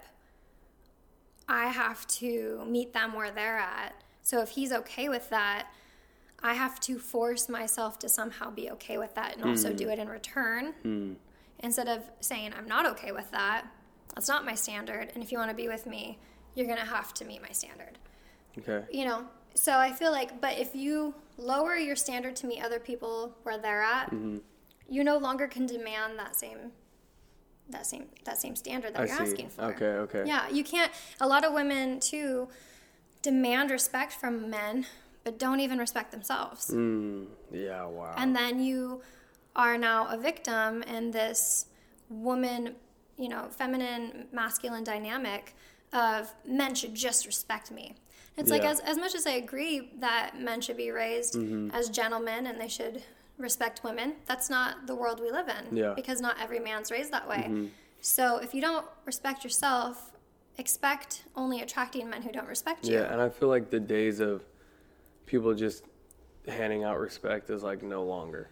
I 1.48 1.66
have 1.68 2.06
to 2.18 2.62
meet 2.66 2.92
them 2.92 3.12
where 3.12 3.30
they're 3.30 3.58
at. 3.58 3.94
So 4.28 4.42
if 4.42 4.50
he's 4.50 4.72
okay 4.72 5.08
with 5.08 5.30
that, 5.30 5.68
I 6.42 6.52
have 6.52 6.78
to 6.80 6.98
force 6.98 7.48
myself 7.48 7.98
to 8.00 8.10
somehow 8.10 8.50
be 8.50 8.70
okay 8.72 8.98
with 8.98 9.14
that 9.14 9.34
and 9.34 9.42
also 9.42 9.72
do 9.72 9.88
it 9.88 9.98
in 9.98 10.06
return. 10.06 11.16
Instead 11.60 11.88
of 11.88 12.02
saying, 12.20 12.52
I'm 12.56 12.68
not 12.68 12.84
okay 12.92 13.10
with 13.10 13.30
that, 13.30 13.64
that's 14.14 14.28
not 14.28 14.44
my 14.44 14.54
standard. 14.54 15.10
And 15.14 15.24
if 15.24 15.32
you 15.32 15.38
want 15.38 15.48
to 15.50 15.56
be 15.56 15.66
with 15.66 15.86
me, 15.86 16.18
you're 16.54 16.66
going 16.66 16.78
to 16.78 16.84
have 16.84 17.14
to 17.14 17.24
meet 17.24 17.40
my 17.40 17.52
standard. 17.52 17.96
Okay. 18.58 18.84
You 18.92 19.06
know? 19.06 19.24
So 19.54 19.72
i 19.78 19.90
feel 19.90 20.12
like 20.12 20.40
but 20.42 20.58
if 20.58 20.74
you 20.74 21.14
lower 21.38 21.74
your 21.76 21.96
standard 21.96 22.36
to 22.36 22.46
meet 22.46 22.62
other 22.62 22.78
people 22.78 23.34
where 23.44 23.56
they're 23.58 23.82
at 23.82 24.10
Mm-hmm. 24.10 24.38
you 24.88 25.02
no 25.02 25.16
longer 25.16 25.48
can 25.48 25.64
demand 25.66 26.18
that 26.18 26.36
same 26.36 26.70
that 27.70 27.84
same 27.86 28.04
that 28.24 28.38
same 28.38 28.54
standard 28.54 28.94
that 28.94 29.00
i 29.00 29.06
you're 29.06 29.16
see. 29.16 29.22
asking 29.32 29.48
for. 29.48 29.62
Okay 29.72 29.92
okay. 30.04 30.22
Yeah 30.26 30.48
you 30.48 30.62
can't 30.62 30.92
a 31.20 31.26
lot 31.26 31.44
of 31.44 31.52
women 31.54 31.98
too 31.98 32.46
demand 33.22 33.70
respect 33.70 34.12
from 34.12 34.48
men 34.50 34.86
but 35.24 35.38
don't 35.38 35.60
even 35.60 35.78
respect 35.78 36.10
themselves 36.12 36.70
mm, 36.70 37.26
yeah 37.52 37.84
wow 37.84 38.14
and 38.16 38.34
then 38.34 38.60
you 38.60 39.00
are 39.56 39.76
now 39.76 40.06
a 40.08 40.16
victim 40.16 40.82
in 40.84 41.10
this 41.10 41.66
woman 42.08 42.74
you 43.16 43.28
know 43.28 43.46
feminine 43.50 44.26
masculine 44.32 44.84
dynamic 44.84 45.54
of 45.92 46.32
men 46.46 46.74
should 46.74 46.94
just 46.94 47.26
respect 47.26 47.70
me 47.70 47.94
it's 48.36 48.50
like 48.50 48.62
as, 48.64 48.78
as 48.80 48.96
much 48.96 49.14
as 49.16 49.26
i 49.26 49.32
agree 49.32 49.90
that 49.98 50.38
men 50.40 50.60
should 50.60 50.76
be 50.76 50.90
raised 50.90 51.34
Mm-hmm. 51.34 51.70
as 51.72 51.90
gentlemen 51.90 52.46
and 52.46 52.60
they 52.60 52.68
should 52.68 53.02
respect 53.36 53.82
women 53.84 54.14
that's 54.26 54.48
not 54.48 54.86
the 54.86 54.94
world 54.94 55.20
we 55.20 55.30
live 55.30 55.48
in 55.48 55.76
Yeah. 55.76 55.84
Mm-hmm. 55.86 55.94
because 55.96 56.20
not 56.20 56.36
every 56.40 56.60
man's 56.60 56.90
raised 56.90 57.12
that 57.12 57.28
way 57.28 57.68
so 58.00 58.38
if 58.38 58.54
you 58.54 58.60
don't 58.60 58.86
respect 59.04 59.42
yourself 59.44 60.12
expect 60.58 61.24
only 61.36 61.60
attracting 61.60 62.08
men 62.10 62.22
who 62.22 62.32
don't 62.32 62.48
respect 62.48 62.86
you. 62.86 62.94
Yeah 62.94 63.12
and 63.12 63.20
i 63.20 63.28
feel 63.28 63.48
like 63.48 63.70
the 63.70 63.80
days 63.80 64.20
of 64.20 64.42
people 65.26 65.54
just 65.54 65.84
handing 66.46 66.82
out 66.84 66.98
respect 66.98 67.50
is 67.50 67.62
like 67.62 67.82
no 67.82 68.02
longer. 68.04 68.48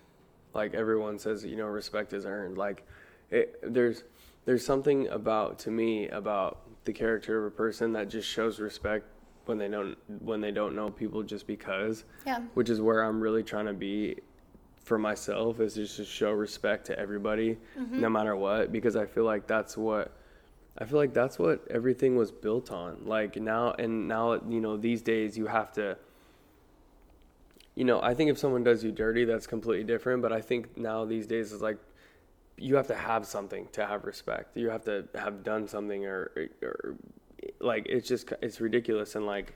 Like 0.55 0.75
everyone 0.75 1.19
says 1.19 1.45
you 1.45 1.57
know 1.57 1.67
respect 1.67 2.13
is 2.13 2.25
earned. 2.27 2.57
Like 2.59 2.87
it, 3.31 3.59
there's 3.63 4.05
there's 4.45 4.65
something 4.65 5.09
about 5.09 5.59
to 5.61 5.71
me 5.71 6.09
about 6.09 6.61
the 6.85 6.93
character 6.93 7.39
of 7.41 7.53
a 7.53 7.57
person 7.57 7.93
that 7.95 8.09
just 8.09 8.29
shows 8.29 8.61
respect 8.61 9.07
when 9.47 9.59
they 9.59 9.69
don't 9.69 9.97
when 10.21 10.41
they 10.41 10.51
don't 10.53 10.75
know 10.77 10.91
people 10.91 11.23
just 11.23 11.47
because. 11.47 12.05
Yeah. 12.27 12.41
Which 12.55 12.69
is 12.71 12.81
where 12.81 13.03
i'm 13.03 13.21
really 13.21 13.43
trying 13.43 13.67
to 13.67 13.73
be 13.75 14.17
for 14.85 14.99
myself 14.99 15.59
is 15.61 15.75
just 15.75 15.97
to 15.97 16.05
show 16.05 16.31
respect 16.31 16.87
to 16.87 16.99
everybody, 16.99 17.57
Mm-hmm. 17.79 18.01
no 18.01 18.09
matter 18.09 18.37
what, 18.37 18.71
because 18.71 18.95
I 18.95 19.05
feel 19.05 19.25
like 19.25 19.47
that's 19.49 19.77
what 19.77 20.13
I 20.79 20.85
feel 20.85 20.99
like 20.99 21.15
that's 21.15 21.39
what 21.39 21.67
everything 21.71 22.17
was 22.17 22.31
built 22.31 22.71
on. 22.71 23.03
Like 23.07 23.37
now 23.37 23.73
and 23.79 24.09
now, 24.09 24.35
you 24.49 24.61
know, 24.61 24.77
these 24.77 25.03
days 25.03 25.37
you 25.37 25.47
have 25.47 25.73
to. 25.73 25.97
You 27.75 27.85
know, 27.85 28.01
I 28.01 28.15
think 28.15 28.31
if 28.31 28.39
someone 28.39 28.65
does 28.65 28.83
you 28.83 28.91
dirty, 28.91 29.25
that's 29.25 29.47
completely 29.47 29.85
different. 29.85 30.23
But 30.23 30.33
I 30.33 30.41
think 30.41 30.77
now 30.79 31.05
these 31.05 31.27
days 31.27 31.53
is 31.53 31.61
like 31.61 31.77
you 32.57 32.77
have 32.77 32.87
to 32.87 32.95
have 32.95 33.27
something 33.27 33.69
to 33.73 33.85
have 33.87 34.05
respect. 34.05 34.57
You 34.57 34.71
have 34.71 34.85
to 34.85 35.07
have 35.15 35.43
done 35.45 35.69
something 35.69 36.07
or, 36.07 36.31
or 36.63 36.95
like 37.61 37.87
it's 37.89 38.09
just 38.09 38.33
it's 38.43 38.61
ridiculous 38.61 39.15
and 39.15 39.27
like 39.27 39.55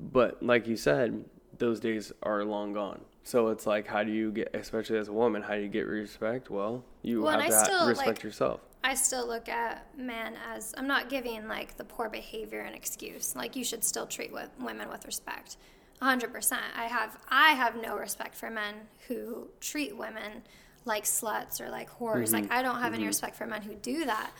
but 0.00 0.42
like 0.42 0.66
you 0.66 0.76
said 0.76 1.24
those 1.58 1.78
days 1.80 2.12
are 2.22 2.44
long 2.44 2.72
gone 2.72 3.00
so 3.22 3.48
it's 3.48 3.66
like 3.66 3.86
how 3.86 4.02
do 4.02 4.10
you 4.10 4.30
get 4.32 4.48
especially 4.54 4.96
as 4.96 5.08
a 5.08 5.12
woman 5.12 5.42
how 5.42 5.54
do 5.54 5.60
you 5.60 5.68
get 5.68 5.86
respect 5.86 6.48
well 6.48 6.82
you 7.02 7.20
Well, 7.22 7.38
have 7.38 7.50
to 7.50 7.64
still, 7.64 7.86
respect 7.88 8.08
like- 8.08 8.22
yourself 8.22 8.60
I 8.84 8.94
still 8.94 9.26
look 9.26 9.48
at 9.48 9.86
men 9.96 10.34
as 10.52 10.74
I'm 10.76 10.88
not 10.88 11.08
giving 11.08 11.46
like 11.46 11.76
the 11.76 11.84
poor 11.84 12.08
behavior 12.08 12.60
an 12.60 12.74
excuse. 12.74 13.36
Like 13.36 13.54
you 13.54 13.64
should 13.64 13.84
still 13.84 14.06
treat 14.06 14.32
with, 14.32 14.50
women 14.58 14.88
with 14.88 15.06
respect. 15.06 15.56
100%. 16.00 16.58
I 16.76 16.84
have 16.86 17.16
I 17.28 17.52
have 17.52 17.80
no 17.80 17.96
respect 17.96 18.34
for 18.34 18.50
men 18.50 18.74
who 19.06 19.48
treat 19.60 19.96
women 19.96 20.42
like 20.84 21.04
sluts 21.04 21.60
or 21.60 21.70
like 21.70 21.90
whores. 21.98 22.32
Like 22.32 22.44
mm-hmm. 22.44 22.52
I 22.52 22.62
don't 22.62 22.80
have 22.80 22.92
any 22.92 23.02
mm-hmm. 23.02 23.08
respect 23.08 23.36
for 23.36 23.46
men 23.46 23.62
who 23.62 23.74
do 23.74 24.04
that. 24.04 24.32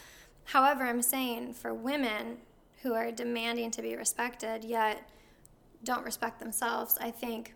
However, 0.45 0.83
I'm 0.85 1.03
saying 1.03 1.55
for 1.55 1.73
women 1.73 2.39
who 2.83 2.95
are 2.95 3.13
demanding 3.13 3.71
to 3.73 3.83
be 3.83 3.95
respected 3.95 4.65
yet 4.65 5.09
don't 5.85 6.05
respect 6.05 6.41
themselves, 6.41 6.99
I 7.01 7.11
think 7.11 7.55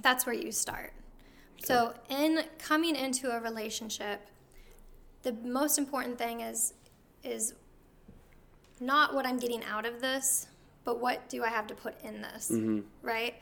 that's 0.00 0.26
where 0.26 0.34
you 0.34 0.52
start. 0.52 0.92
So, 1.64 1.94
in 2.08 2.40
coming 2.58 2.96
into 2.96 3.30
a 3.30 3.40
relationship, 3.40 4.26
the 5.22 5.32
most 5.44 5.78
important 5.78 6.18
thing 6.18 6.40
is 6.40 6.74
is 7.22 7.54
not 8.80 9.14
what 9.14 9.24
I'm 9.24 9.38
getting 9.38 9.62
out 9.64 9.86
of 9.86 10.00
this, 10.00 10.48
but 10.84 11.00
what 11.00 11.28
do 11.28 11.44
I 11.44 11.48
have 11.48 11.68
to 11.68 11.74
put 11.74 11.94
in 12.02 12.20
this, 12.20 12.50
mm-hmm. 12.50 12.80
right? 13.02 13.34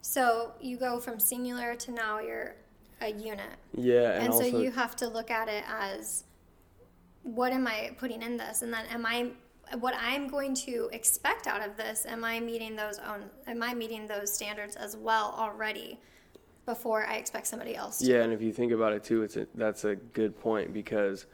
So 0.00 0.52
you 0.60 0.78
go 0.78 0.98
from 0.98 1.20
singular 1.20 1.74
to 1.74 1.90
now 1.92 2.20
you're 2.20 2.54
a 3.00 3.12
unit, 3.12 3.58
yeah 3.74 4.12
and, 4.12 4.24
and, 4.24 4.32
also 4.32 4.50
so 4.50 4.60
you 4.60 4.70
have 4.70 4.96
to 4.96 5.08
look 5.08 5.30
at 5.30 5.48
it 5.48 5.64
as 5.68 6.24
what 7.22 7.52
am 7.52 7.66
I 7.66 7.90
putting 7.98 8.22
in 8.22 8.36
this, 8.36 8.62
and 8.62 8.72
then 8.72 8.86
am 8.86 9.04
I 9.04 9.30
what 9.78 9.94
I'm 10.00 10.28
going 10.28 10.54
to 10.54 10.88
expect 10.92 11.46
out 11.46 11.66
of 11.66 11.76
this? 11.76 12.06
Am 12.06 12.24
I 12.24 12.40
meeting 12.40 12.74
those 12.74 12.98
own? 12.98 13.24
Am 13.46 13.62
I 13.62 13.74
meeting 13.74 14.06
those 14.06 14.32
standards 14.32 14.76
as 14.76 14.96
well 14.96 15.34
already? 15.36 16.00
Before 16.68 17.06
I 17.06 17.14
expect 17.16 17.46
somebody 17.46 17.74
else 17.74 17.98
to. 17.98 18.04
yeah 18.06 18.22
and 18.24 18.32
if 18.32 18.42
you 18.42 18.52
think 18.52 18.72
about 18.72 18.92
it 18.92 19.02
too 19.02 19.22
it's 19.22 19.36
a, 19.38 19.46
that's 19.54 19.84
a 19.84 19.96
good 19.96 20.38
point 20.38 20.74
because 20.74 21.24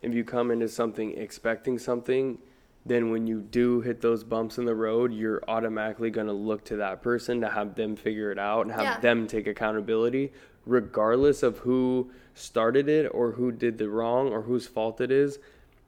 if 0.00 0.14
you 0.14 0.24
come 0.24 0.50
into 0.50 0.66
something 0.66 1.14
expecting 1.18 1.78
something 1.78 2.38
then 2.86 3.10
when 3.10 3.26
you 3.26 3.40
do 3.42 3.82
hit 3.82 4.00
those 4.00 4.24
bumps 4.24 4.56
in 4.56 4.64
the 4.64 4.74
road 4.74 5.12
you're 5.12 5.42
automatically 5.46 6.08
going 6.08 6.26
to 6.26 6.32
look 6.32 6.64
to 6.64 6.76
that 6.76 7.02
person 7.02 7.38
to 7.42 7.50
have 7.50 7.74
them 7.74 7.96
figure 7.96 8.32
it 8.32 8.38
out 8.38 8.62
and 8.62 8.72
have 8.72 8.82
Yeah. 8.84 9.00
them 9.00 9.26
take 9.26 9.46
accountability 9.46 10.32
regardless 10.64 11.42
of 11.42 11.58
who 11.58 12.10
started 12.34 12.88
it 12.88 13.06
or 13.08 13.32
who 13.32 13.52
did 13.52 13.76
the 13.76 13.90
wrong 13.90 14.28
or 14.32 14.40
whose 14.42 14.66
fault 14.66 15.00
it 15.02 15.10
is 15.10 15.38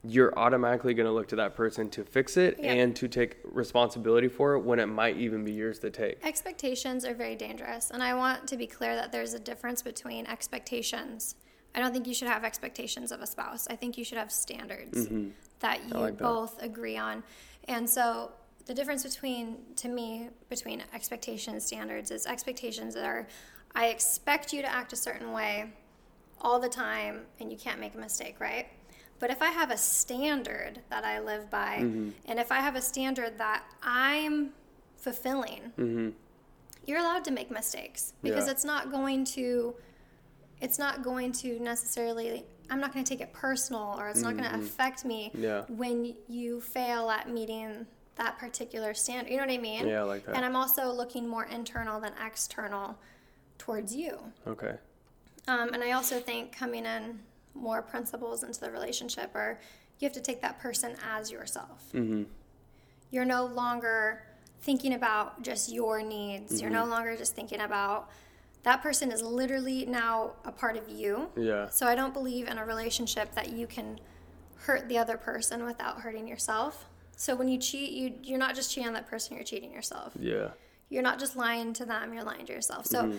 you're 0.03 0.33
automatically 0.37 0.93
going 0.93 1.05
to 1.05 1.11
look 1.11 1.27
to 1.27 1.35
that 1.35 1.55
person 1.55 1.89
to 1.91 2.03
fix 2.03 2.35
it 2.37 2.57
Yeah. 2.59 2.73
and 2.73 2.95
to 2.95 3.07
take 3.07 3.37
responsibility 3.43 4.27
for 4.27 4.55
it 4.55 4.59
when 4.61 4.79
it 4.79 4.87
might 4.87 5.17
even 5.17 5.43
be 5.43 5.51
yours 5.51 5.77
to 5.79 5.89
take 5.91 6.25
Expectations 6.25 7.05
are 7.05 7.13
very 7.13 7.35
dangerous, 7.35 7.91
and 7.91 8.01
I 8.01 8.13
want 8.15 8.47
to 8.47 8.57
be 8.57 8.65
clear 8.67 8.95
that 8.95 9.11
there's 9.11 9.33
a 9.35 9.39
difference 9.39 9.81
between 9.83 10.25
expectations. 10.27 11.35
I 11.75 11.79
don't 11.79 11.93
think 11.93 12.07
you 12.07 12.13
should 12.13 12.27
have 12.27 12.43
expectations 12.43 13.11
of 13.11 13.21
a 13.21 13.27
spouse. 13.27 13.67
I 13.69 13.75
think 13.75 13.97
you 13.97 14.03
should 14.03 14.17
have 14.17 14.31
standards 14.31 15.07
that 15.59 15.79
you 15.83 15.89
Mm-hmm. 15.93 15.97
like 15.97 16.17
that. 16.17 16.23
both 16.23 16.61
agree 16.61 16.97
on. 16.97 17.23
And 17.67 17.89
so 17.89 18.31
the 18.65 18.73
difference 18.73 19.03
between 19.03 19.57
to 19.77 19.87
me 19.87 20.29
between 20.49 20.83
expectations 20.93 21.53
and 21.53 21.63
standards 21.63 22.11
is 22.11 22.25
expectations 22.25 22.95
are 22.95 23.27
I 23.73 23.87
expect 23.87 24.51
you 24.51 24.61
to 24.63 24.67
act 24.71 24.91
a 24.93 24.95
certain 24.95 25.31
way 25.31 25.71
all 26.41 26.59
the 26.59 26.67
time 26.69 27.21
and 27.39 27.51
you 27.51 27.57
can't 27.57 27.79
make 27.79 27.95
a 27.95 27.97
mistake, 27.97 28.39
right? 28.39 28.67
But 29.21 29.29
if 29.29 29.41
I 29.41 29.51
have 29.51 29.71
a 29.71 29.77
standard 29.77 30.79
that 30.89 31.05
I 31.05 31.19
live 31.19 31.49
by, 31.49 31.77
Mm-hmm. 31.81 32.09
and 32.25 32.39
if 32.39 32.51
I 32.51 32.59
have 32.59 32.75
a 32.75 32.81
standard 32.81 33.37
that 33.37 33.63
I'm 33.83 34.49
fulfilling, 34.97 36.13
you're 36.85 36.99
allowed 36.99 37.23
to 37.25 37.31
make 37.31 37.49
mistakes 37.51 38.13
because 38.23 38.39
Mm-hmm. 38.39 38.47
Yeah. 38.47 38.51
it's 38.51 38.65
not 38.65 38.91
going 38.91 39.23
to 39.37 39.75
it's 40.59 40.77
not 40.77 41.01
going 41.03 41.31
to 41.43 41.59
necessarily 41.59 42.43
I'm 42.69 42.79
not 42.79 42.93
going 42.93 43.03
to 43.03 43.09
take 43.09 43.21
it 43.21 43.33
personal 43.33 43.95
or 43.99 44.09
it's 44.09 44.21
not 44.21 44.37
going 44.37 44.49
to 44.49 44.55
affect 44.59 45.05
me 45.05 45.29
Mm-hmm. 45.33 45.43
Yeah. 45.43 45.61
when 45.69 46.15
you 46.27 46.59
fail 46.61 47.09
at 47.09 47.29
meeting 47.29 47.85
that 48.15 48.37
particular 48.37 48.93
standard. 48.93 49.29
You 49.31 49.37
know 49.37 49.45
what 49.45 49.53
I 49.53 49.57
mean? 49.57 49.87
Yeah, 49.87 50.01
I 50.01 50.03
like 50.03 50.25
that. 50.25 50.35
And 50.35 50.43
I'm 50.45 50.55
also 50.55 50.91
looking 50.91 51.27
more 51.27 51.45
internal 51.45 51.99
than 51.99 52.13
external 52.25 52.97
towards 53.57 53.95
you. 53.95 54.17
okay 54.47 54.75
Um, 55.47 55.73
and 55.73 55.83
I 55.83 55.91
also 55.91 56.19
think 56.19 56.55
coming 56.55 56.85
in 56.85 57.19
more 57.53 57.81
principles 57.81 58.43
into 58.43 58.59
the 58.59 58.71
relationship 58.71 59.31
or 59.35 59.59
you 59.99 60.05
have 60.05 60.13
to 60.13 60.21
take 60.21 60.41
that 60.41 60.59
person 60.59 60.95
as 61.11 61.31
yourself. 61.31 61.83
mm-hmm. 61.93 62.23
You're 63.11 63.25
no 63.25 63.45
longer 63.45 64.23
thinking 64.61 64.93
about 64.93 65.41
just 65.43 65.71
your 65.71 66.01
needs. 66.01 66.61
You're 66.61 66.71
Mm-hmm. 66.71 66.79
no 66.79 66.85
longer 66.85 67.15
just 67.17 67.35
thinking 67.35 67.61
about 67.61 68.09
that 68.63 68.81
person 68.81 69.11
is 69.11 69.21
literally 69.21 69.85
now 69.85 70.33
a 70.45 70.51
part 70.51 70.77
of 70.77 70.87
you. 70.87 71.29
yeah 71.35 71.67
So 71.69 71.87
I 71.87 71.95
don't 71.95 72.13
believe 72.13 72.47
in 72.47 72.57
a 72.57 72.65
relationship 72.65 73.33
that 73.35 73.51
you 73.51 73.67
can 73.67 73.99
hurt 74.57 74.87
the 74.87 74.97
other 74.97 75.17
person 75.17 75.65
without 75.65 76.01
hurting 76.01 76.27
yourself. 76.27 76.87
So 77.15 77.35
when 77.35 77.47
you 77.47 77.57
cheat, 77.59 77.91
you 77.91 78.13
you're 78.23 78.39
not 78.39 78.55
just 78.55 78.71
cheating 78.71 78.87
on 78.87 78.93
that 78.93 79.07
person, 79.07 79.35
you're 79.35 79.43
cheating 79.45 79.71
yourself 79.73 80.13
yeah 80.19 80.49
you're 80.89 81.03
not 81.03 81.19
just 81.19 81.35
lying 81.37 81.71
to 81.73 81.85
them 81.85 82.13
you're 82.13 82.23
lying 82.23 82.45
to 82.45 82.51
yourself 82.53 82.85
so 82.85 83.03
Mm-hmm. 83.03 83.17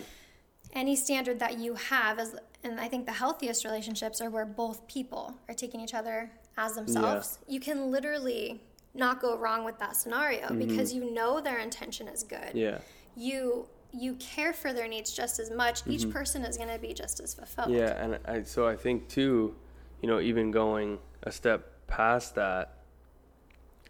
Any 0.73 0.95
standard 0.95 1.39
that 1.39 1.57
you 1.57 1.75
have 1.75 2.19
is 2.19 2.35
and 2.63 2.79
i 2.79 2.87
think 2.87 3.05
the 3.05 3.11
healthiest 3.13 3.63
relationships 3.63 4.19
are 4.21 4.29
where 4.29 4.45
both 4.45 4.85
people 4.87 5.35
are 5.47 5.53
taking 5.53 5.79
each 5.79 5.93
other 5.93 6.31
as 6.57 6.73
themselves 6.75 7.39
you 7.47 7.59
can 7.59 7.91
literally 7.91 8.59
not 8.95 9.21
go 9.21 9.37
wrong 9.37 9.63
with 9.63 9.77
that 9.79 9.95
scenario 9.95 10.53
because 10.53 10.93
you 10.93 11.11
know 11.13 11.39
their 11.41 11.59
intention 11.59 12.07
is 12.07 12.23
good 12.23 12.39
Mm-hmm. 12.39 12.57
yeah 12.57 12.77
you 13.15 13.67
you 13.91 14.15
care 14.15 14.53
for 14.53 14.73
their 14.73 14.87
needs 14.87 15.13
just 15.13 15.39
as 15.39 15.51
much 15.51 15.81
each 15.87 16.09
person 16.09 16.43
is 16.43 16.57
going 16.57 16.69
to 16.69 16.79
be 16.79 16.93
just 16.95 17.19
as 17.19 17.35
fulfilled 17.35 17.67
Mm-hmm. 17.69 17.77
Yeah, 17.77 18.03
and 18.03 18.19
I, 18.25 18.41
so 18.41 18.67
I 18.67 18.75
think 18.75 19.07
too, 19.07 19.55
you 20.01 20.07
know, 20.09 20.19
even 20.19 20.49
going 20.49 20.97
a 21.21 21.31
step 21.31 21.69
past 21.85 22.33
that, 22.33 22.73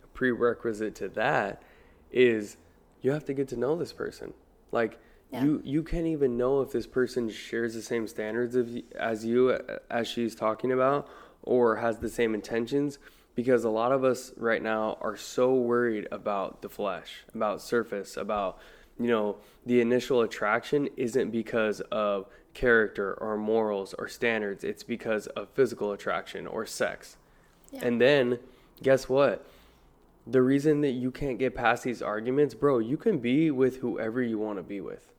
a 0.04 0.08
prerequisite 0.08 0.94
to 0.96 1.08
that 1.10 1.64
is 2.12 2.58
you 3.02 3.12
have 3.12 3.24
to 3.26 3.34
get 3.34 3.48
to 3.50 3.56
know 3.56 3.78
this 3.78 3.94
person. 3.94 4.34
Like 4.74 5.00
Yeah. 5.34 5.44
you, 5.44 5.62
you 5.64 5.84
can't 5.84 6.08
even 6.08 6.38
know 6.38 6.62
if 6.62 6.72
this 6.72 6.88
person 6.88 7.30
shares 7.30 7.74
the 7.74 7.82
same 7.82 8.08
standards 8.08 8.56
of, 8.56 8.70
as 8.96 9.26
you, 9.26 9.50
uh, 9.50 9.80
as 9.90 10.08
she's 10.08 10.36
talking 10.36 10.72
about, 10.72 11.10
or 11.42 11.78
has 11.78 11.98
the 11.98 12.10
same 12.10 12.34
intentions. 12.34 13.00
Because 13.36 13.64
a 13.64 13.70
lot 13.70 13.92
of 13.92 14.04
us 14.04 14.32
right 14.38 14.62
now 14.62 14.98
are 15.02 15.18
so 15.18 15.56
worried 15.56 16.08
about 16.12 16.62
the 16.62 16.70
flesh, 16.70 17.24
about 17.34 17.62
surface, 17.62 18.16
about 18.16 18.60
you 19.00 19.08
know, 19.08 19.38
the 19.66 19.82
initial 19.82 20.22
attraction 20.22 20.88
isn't 20.98 21.32
because 21.32 21.82
of 21.92 22.28
character 22.54 23.14
or 23.16 23.38
morals 23.38 23.94
or 23.98 24.08
standards. 24.08 24.64
It's 24.64 24.84
because 24.84 25.28
of 25.28 25.50
physical 25.50 25.92
attraction 25.92 26.46
or 26.46 26.66
sex. 26.66 27.18
Yeah. 27.72 27.82
And 27.84 28.00
then, 28.00 28.40
guess 28.82 29.10
what? 29.10 29.46
The 30.28 30.42
reason 30.42 30.82
that 30.82 30.92
you 30.92 31.12
can't 31.12 31.40
get 31.40 31.56
past 31.56 31.84
these 31.84 32.02
arguments, 32.02 32.54
bro, 32.54 32.78
you 32.80 32.98
can 32.98 33.18
be 33.20 33.52
with 33.52 33.78
whoever 33.78 34.22
you 34.22 34.38
want 34.38 34.60
to 34.60 34.64
be 34.64 34.80
with. 34.80 35.12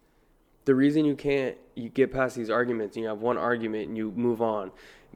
The 0.64 0.74
reason 0.74 1.04
you 1.04 1.14
can't 1.14 1.56
you 1.74 1.88
get 1.88 2.12
past 2.12 2.36
these 2.36 2.50
arguments, 2.50 2.96
and 2.96 3.02
you 3.02 3.08
have 3.08 3.20
one 3.20 3.36
argument 3.36 3.88
and 3.88 3.96
you 3.96 4.12
move 4.12 4.40
on. 4.40 4.70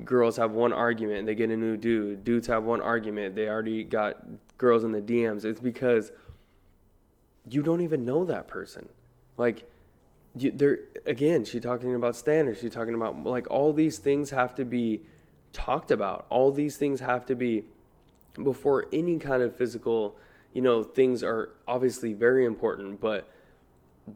Girls 0.04 0.36
have 0.36 0.52
one 0.52 0.72
argument 0.72 1.20
and 1.20 1.28
they 1.28 1.34
get 1.34 1.50
a 1.50 1.56
new 1.56 1.76
dude. 1.76 2.24
Dudes 2.24 2.46
have 2.46 2.64
one 2.64 2.80
argument, 2.80 3.34
they 3.34 3.48
already 3.48 3.84
got 3.84 4.16
girls 4.56 4.84
in 4.84 4.92
the 4.92 5.00
DMs. 5.00 5.44
It's 5.44 5.60
because 5.60 6.12
you 7.48 7.62
don't 7.62 7.80
even 7.80 8.04
know 8.04 8.24
that 8.24 8.48
person. 8.48 8.88
Like, 9.36 9.68
you, 10.36 10.50
there 10.50 10.80
again, 11.06 11.44
she 11.44 11.60
talking 11.60 11.94
about 11.94 12.16
standards. 12.16 12.60
She 12.60 12.68
talking 12.68 12.94
about 12.94 13.24
like 13.24 13.50
all 13.50 13.72
these 13.72 13.98
things 13.98 14.30
have 14.30 14.54
to 14.56 14.64
be 14.64 15.02
talked 15.52 15.90
about. 15.90 16.26
All 16.28 16.52
these 16.52 16.76
things 16.76 17.00
have 17.00 17.24
to 17.26 17.34
be 17.34 17.64
before 18.42 18.86
any 18.92 19.18
kind 19.18 19.42
of 19.42 19.56
physical, 19.56 20.16
you 20.52 20.62
know, 20.62 20.82
things 20.82 21.22
are 21.22 21.50
obviously 21.66 22.12
very 22.12 22.44
important, 22.44 23.00
but 23.00 23.28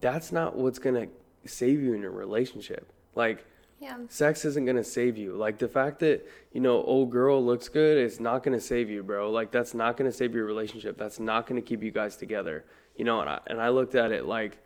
that's 0.00 0.32
not 0.32 0.56
what's 0.56 0.78
gonna 0.78 1.08
save 1.44 1.80
you 1.80 1.94
in 1.94 2.04
a 2.04 2.10
relationship. 2.10 2.92
Like, 3.14 3.44
yeah 3.82 3.96
sex 4.08 4.44
isn't 4.44 4.64
gonna 4.64 4.84
save 4.84 5.16
you. 5.16 5.34
Like 5.34 5.58
the 5.58 5.66
fact 5.66 5.98
that 6.00 6.24
you 6.52 6.60
know 6.60 6.82
old 6.84 7.10
girl 7.10 7.44
looks 7.44 7.68
good 7.68 7.98
is 7.98 8.20
not 8.20 8.44
gonna 8.44 8.60
save 8.60 8.88
you, 8.88 9.02
bro. 9.02 9.30
Like 9.30 9.50
that's 9.50 9.74
not 9.74 9.96
gonna 9.96 10.12
save 10.12 10.34
your 10.34 10.44
relationship. 10.44 10.96
That's 10.96 11.18
not 11.18 11.46
gonna 11.46 11.62
keep 11.62 11.82
you 11.82 11.90
guys 11.90 12.16
together. 12.16 12.64
You 12.96 13.04
know, 13.04 13.20
and 13.20 13.28
I 13.28 13.40
and 13.48 13.60
I 13.60 13.70
looked 13.70 13.96
at 13.96 14.12
it 14.12 14.24
like, 14.24 14.56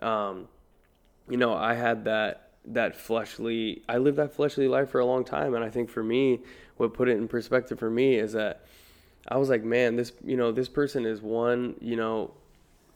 um, 0.00 0.48
you 1.30 1.36
know, 1.36 1.54
I 1.54 1.74
had 1.74 2.04
that 2.06 2.48
that 2.64 2.96
fleshly 2.96 3.82
I 3.88 3.98
lived 3.98 4.18
that 4.18 4.34
fleshly 4.34 4.68
life 4.68 4.90
for 4.90 5.00
a 5.00 5.06
long 5.06 5.24
time 5.24 5.54
and 5.54 5.64
I 5.64 5.70
think 5.70 5.88
for 5.88 6.02
me 6.02 6.40
what 6.76 6.92
put 6.92 7.08
it 7.08 7.16
in 7.16 7.28
perspective 7.28 7.78
for 7.78 7.90
me 7.90 8.16
is 8.16 8.32
that 8.32 8.66
I 9.26 9.38
was 9.38 9.48
like 9.48 9.64
man 9.64 9.96
this 9.96 10.12
you 10.22 10.36
know 10.36 10.52
this 10.52 10.68
person 10.68 11.06
is 11.06 11.22
one 11.22 11.76
you 11.80 11.96
know 11.96 12.32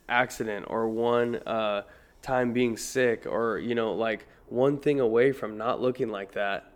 accident 0.09 0.67
or 0.69 0.89
one 0.89 1.37
uh, 1.47 1.83
time 2.23 2.53
being 2.53 2.77
sick 2.77 3.27
or 3.27 3.59
you 3.59 3.75
know 3.75 3.93
like 3.93 4.27
one 4.49 4.79
thing 4.79 5.01
away 5.01 5.33
from 5.33 5.57
not 5.59 5.81
looking 5.81 6.09
like 6.09 6.33
that 6.33 6.71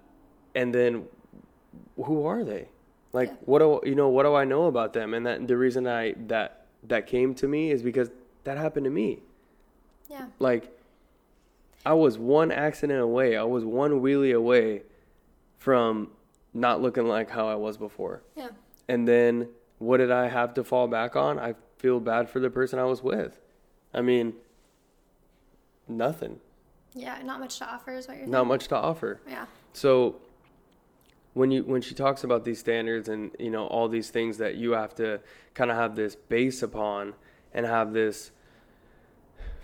and 0.54 0.74
then 0.74 1.04
who 2.04 2.26
are 2.26 2.42
they 2.44 2.68
like 3.12 3.28
Yeah. 3.28 3.34
what 3.44 3.58
do 3.60 3.80
you 3.88 3.94
know 3.94 4.08
what 4.08 4.24
do 4.24 4.34
I 4.34 4.44
know 4.44 4.64
about 4.66 4.92
them 4.92 5.14
and 5.14 5.24
that 5.26 5.46
the 5.46 5.56
reason 5.56 5.86
I 5.86 6.14
that 6.26 6.66
that 6.84 7.06
came 7.06 7.34
to 7.36 7.46
me 7.48 7.70
is 7.70 7.82
because 7.82 8.10
that 8.44 8.58
happened 8.58 8.84
to 8.84 8.90
me 8.90 9.20
Yeah. 10.10 10.26
like 10.38 10.72
I 11.84 11.92
was 11.92 12.18
one 12.18 12.50
accident 12.50 13.00
away. 13.00 13.36
I 13.36 13.44
was 13.44 13.64
one 13.64 14.00
wheelie 14.00 14.34
away 14.34 14.82
from 15.58 16.10
not 16.52 16.82
looking 16.82 17.06
like 17.06 17.30
how 17.30 17.46
I 17.46 17.54
was 17.54 17.76
before. 17.76 18.22
Yeah. 18.34 18.48
And 18.88 19.06
then 19.06 19.50
what 19.78 19.98
did 19.98 20.10
I 20.10 20.26
have 20.28 20.52
to 20.54 20.64
fall 20.64 20.88
back 20.88 21.14
on? 21.14 21.38
I 21.38 21.54
feel 21.78 22.00
bad 22.00 22.28
for 22.28 22.40
the 22.40 22.50
person 22.50 22.80
I 22.80 22.84
was 22.86 23.04
with. 23.04 23.38
I 23.94 24.00
mean, 24.00 24.34
nothing. 25.88 26.40
Yeah. 26.94 27.20
Not 27.22 27.40
much 27.40 27.58
to 27.58 27.68
offer 27.68 27.92
is 27.92 28.08
what 28.08 28.14
you're 28.16 28.24
saying. 28.24 28.30
Not 28.30 28.46
much 28.46 28.68
to 28.68 28.76
offer. 28.76 29.20
Yeah. 29.28 29.46
So 29.72 30.16
when 31.34 31.50
you 31.50 31.62
when 31.64 31.82
she 31.82 31.94
talks 31.94 32.24
about 32.24 32.44
these 32.44 32.58
standards 32.58 33.08
and 33.08 33.30
you 33.38 33.50
know 33.50 33.66
all 33.66 33.88
these 33.88 34.10
things 34.10 34.38
that 34.38 34.56
you 34.56 34.72
have 34.72 34.94
to 34.94 35.20
kind 35.54 35.70
of 35.70 35.76
have 35.76 35.94
this 35.94 36.16
base 36.16 36.62
upon 36.62 37.14
and 37.52 37.66
have 37.66 37.92
this 37.92 38.30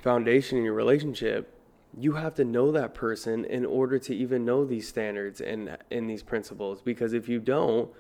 foundation 0.02 0.58
in 0.58 0.64
your 0.64 0.74
relationship, 0.74 1.58
you 1.96 2.12
have 2.12 2.35
to 2.35 2.44
know 2.44 2.72
that 2.72 2.92
person 2.92 3.44
in 3.44 3.64
order 3.64 3.98
to 3.98 4.14
even 4.14 4.44
know 4.44 4.64
these 4.64 4.88
standards 4.88 5.40
and 5.40 5.76
in 5.90 6.06
these 6.06 6.22
principles 6.22 6.82
because 6.82 7.12
if 7.12 7.28
you 7.28 7.38
don't 7.38 7.90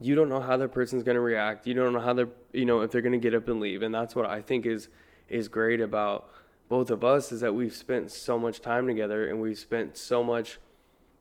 you 0.00 0.14
don't 0.14 0.28
know 0.28 0.40
how 0.40 0.56
that 0.56 0.72
person's 0.72 1.02
going 1.02 1.14
to 1.14 1.20
react. 1.20 1.66
You 1.66 1.74
don't 1.74 1.92
know 1.92 2.00
how 2.00 2.12
they're, 2.14 2.28
you 2.52 2.64
know, 2.64 2.80
if 2.80 2.90
they're 2.90 3.02
going 3.02 3.12
to 3.12 3.18
get 3.18 3.34
up 3.34 3.48
and 3.48 3.60
leave. 3.60 3.82
And 3.82 3.94
that's 3.94 4.14
what 4.14 4.26
I 4.26 4.42
think 4.42 4.66
is 4.66 4.88
is 5.28 5.48
great 5.48 5.80
about 5.80 6.28
both 6.68 6.90
of 6.90 7.04
us 7.04 7.32
is 7.32 7.40
that 7.40 7.54
we've 7.54 7.74
spent 7.74 8.10
so 8.10 8.38
much 8.38 8.60
time 8.60 8.86
together 8.86 9.28
and 9.28 9.40
we've 9.40 9.58
spent 9.58 9.96
so 9.96 10.22
much 10.22 10.58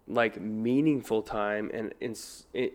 like 0.08 0.40
meaningful 0.40 1.22
time 1.22 1.72
and 1.74 1.94
in 2.02 2.16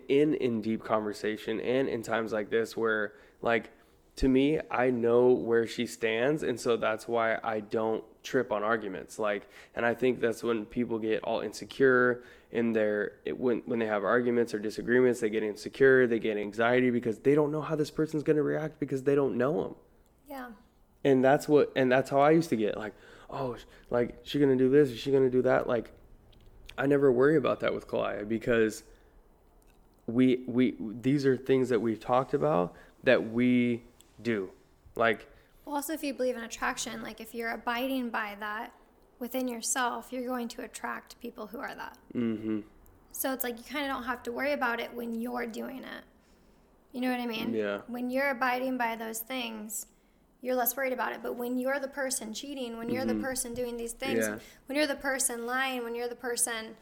in 0.09 0.35
in 0.35 0.63
deep 0.63 0.83
conversation 0.83 1.61
and 1.61 1.89
in 1.89 2.03
times 2.03 2.33
like 2.33 2.49
this 2.51 2.77
where 2.77 3.13
like 3.43 3.71
to 4.17 4.29
me 4.29 4.59
I 4.71 4.91
know 4.91 5.29
where 5.29 5.67
she 5.67 5.87
stands 5.87 6.43
and 6.43 6.59
so 6.59 6.77
that's 6.77 7.07
why 7.07 7.39
I 7.45 7.61
don't 7.61 8.03
trip 8.23 8.51
on 8.51 8.63
arguments 8.63 9.19
like 9.19 9.49
and 9.75 9.85
I 9.85 9.95
think 9.95 10.21
that's 10.21 10.43
when 10.43 10.65
people 10.65 10.99
get 10.99 11.23
all 11.23 11.41
insecure 11.41 12.23
in 12.51 12.73
their 12.73 13.13
it, 13.27 13.39
when 13.39 13.63
when 13.67 13.79
they 13.79 13.87
have 13.87 14.05
arguments 14.05 14.55
or 14.55 14.59
disagreements 14.59 15.21
they 15.21 15.29
get 15.29 15.43
insecure 15.43 16.07
they 16.07 16.19
get 16.19 16.39
anxiety 16.39 16.91
because 16.91 17.19
they 17.19 17.35
don't 17.35 17.53
know 17.53 17.61
how 17.61 17.77
this 17.77 17.91
person's 17.91 18.23
going 18.23 18.37
to 18.37 18.43
react 18.43 18.81
because 18.81 19.03
they 19.03 19.15
don't 19.15 19.37
know 19.37 19.63
them 19.63 19.75
Yeah. 20.27 20.47
And 21.05 21.25
that's 21.25 21.49
what 21.49 21.73
and 21.77 21.91
that's 21.91 22.11
how 22.11 22.21
i 22.21 22.31
used 22.31 22.49
to 22.51 22.57
get 22.57 22.77
like 22.77 22.93
oh 23.31 23.57
like 23.91 24.19
she 24.23 24.39
gonna 24.39 24.57
do 24.57 24.69
this 24.69 24.91
is 24.91 24.99
she 24.99 25.11
gonna 25.11 25.31
do 25.31 25.43
that 25.43 25.67
like 25.69 25.93
i 26.77 26.87
never 26.87 27.11
worry 27.13 27.37
about 27.37 27.61
that 27.61 27.73
with 27.75 27.87
Kalia 27.87 28.27
because 28.29 28.83
we 30.07 30.43
we 30.47 30.75
these 30.81 31.25
are 31.27 31.37
things 31.37 31.69
that 31.69 31.81
we've 31.81 32.01
talked 32.01 32.35
about 32.35 32.75
that 33.05 33.31
we 33.31 33.83
do 34.23 34.51
like 34.97 35.29
Well, 35.65 35.77
also, 35.77 35.93
if 35.93 36.03
you 36.03 36.15
believe 36.15 36.37
in 36.37 36.43
attraction, 36.43 37.03
like 37.03 37.21
if 37.21 37.35
you're 37.35 37.53
abiding 37.53 38.11
by 38.11 38.37
that 38.41 38.73
within 39.19 39.47
yourself, 39.49 40.09
you're 40.11 40.27
going 40.27 40.49
to 40.49 40.63
attract 40.63 41.21
people 41.21 41.47
who 41.47 41.59
are 41.59 41.75
that. 41.75 41.99
mm-hmm 42.15 42.61
So 43.13 43.33
it's 43.33 43.45
like 43.45 43.59
you 43.59 43.65
kind 43.65 43.85
of 43.87 43.93
don't 43.95 44.05
have 44.05 44.23
to 44.25 44.33
worry 44.33 44.53
about 44.53 44.81
it 44.81 44.93
when 44.95 45.15
you're 45.21 45.47
doing 45.47 45.85
it. 45.85 46.05
You 46.93 47.01
know 47.03 47.11
what 47.11 47.21
I 47.21 47.27
mean? 47.27 47.53
Yeah. 47.53 47.83
When 47.87 48.09
you're 48.11 48.31
abiding 48.31 48.79
by 48.79 48.97
those 48.97 49.19
things, 49.21 49.87
you're 50.41 50.55
less 50.55 50.77
worried 50.77 50.93
about 50.93 51.13
it. 51.13 51.21
But 51.23 51.35
when 51.37 51.59
you're 51.59 51.81
the 51.81 51.89
person 51.89 52.33
cheating, 52.33 52.77
when 52.79 52.89
you're 52.91 53.05
the 53.05 53.15
person 53.17 53.55
doing 53.55 53.77
these 53.77 53.93
things, 53.93 54.27
Yeah. 54.27 54.39
when 54.67 54.77
you're 54.77 54.87
the 54.87 54.95
person 54.95 55.47
lying, 55.47 55.83
when 55.85 55.95
you're 55.95 56.09
the 56.09 56.15
person, 56.15 56.77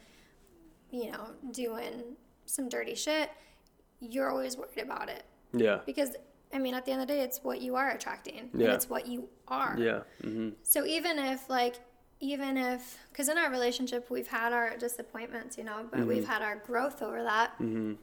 you 0.91 1.11
know, 1.11 1.31
doing 1.51 2.15
some 2.45 2.69
dirty 2.69 2.95
shit, 2.95 3.29
you're 3.99 4.29
always 4.29 4.55
worried 4.57 4.77
about 4.77 5.09
it. 5.09 5.23
yeah 5.53 5.79
Because, 5.85 6.15
I 6.53 6.59
mean, 6.59 6.75
at 6.75 6.85
the 6.85 6.91
end 6.91 7.01
of 7.01 7.07
the 7.07 7.13
day, 7.15 7.21
it's 7.21 7.43
what 7.43 7.61
you 7.61 7.75
are 7.75 7.89
attracting. 7.89 8.49
Yeah. 8.53 8.65
And 8.67 8.73
it's 8.75 8.89
what 8.89 9.07
you 9.07 9.27
are. 9.47 9.75
yeah 9.77 10.01
mm-hmm 10.23 10.49
So 10.63 10.85
even 10.85 11.17
if 11.19 11.49
like 11.49 11.75
even 12.19 12.57
if 12.57 12.97
because 13.11 13.29
in 13.29 13.37
our 13.37 13.49
relationship 13.51 14.09
we've 14.09 14.27
had 14.27 14.51
our 14.53 14.75
disappointments, 14.77 15.57
you 15.57 15.63
know, 15.63 15.85
but 15.91 16.05
we've 16.05 16.27
had 16.27 16.41
our 16.41 16.55
growth 16.57 17.01
over 17.01 17.21
that. 17.23 17.53
mm-hmm 17.59 17.93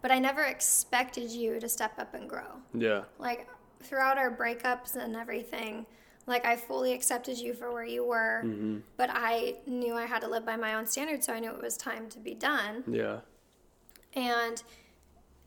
But 0.00 0.10
I 0.10 0.18
never 0.18 0.42
expected 0.42 1.30
you 1.30 1.60
to 1.60 1.68
step 1.68 1.92
up 1.98 2.12
and 2.14 2.28
grow. 2.28 2.50
yeah 2.74 3.04
Like 3.18 3.46
throughout 3.82 4.18
our 4.18 4.34
breakups 4.34 4.96
and 4.96 5.16
everything, 5.16 5.86
like 6.26 6.44
I 6.44 6.56
fully 6.56 6.92
accepted 6.92 7.38
you 7.38 7.54
for 7.54 7.72
where 7.72 7.84
you 7.84 8.04
were, 8.04 8.42
mm-hmm. 8.44 8.78
but 8.96 9.10
I 9.12 9.56
knew 9.66 9.94
I 9.94 10.06
had 10.06 10.20
to 10.22 10.28
live 10.28 10.46
by 10.46 10.56
my 10.56 10.74
own 10.74 10.86
standards, 10.86 11.26
so 11.26 11.32
I 11.32 11.40
knew 11.40 11.50
it 11.50 11.62
was 11.62 11.76
time 11.76 12.08
to 12.10 12.18
be 12.18 12.34
done. 12.34 12.84
yeah. 12.88 13.20
And 14.14 14.62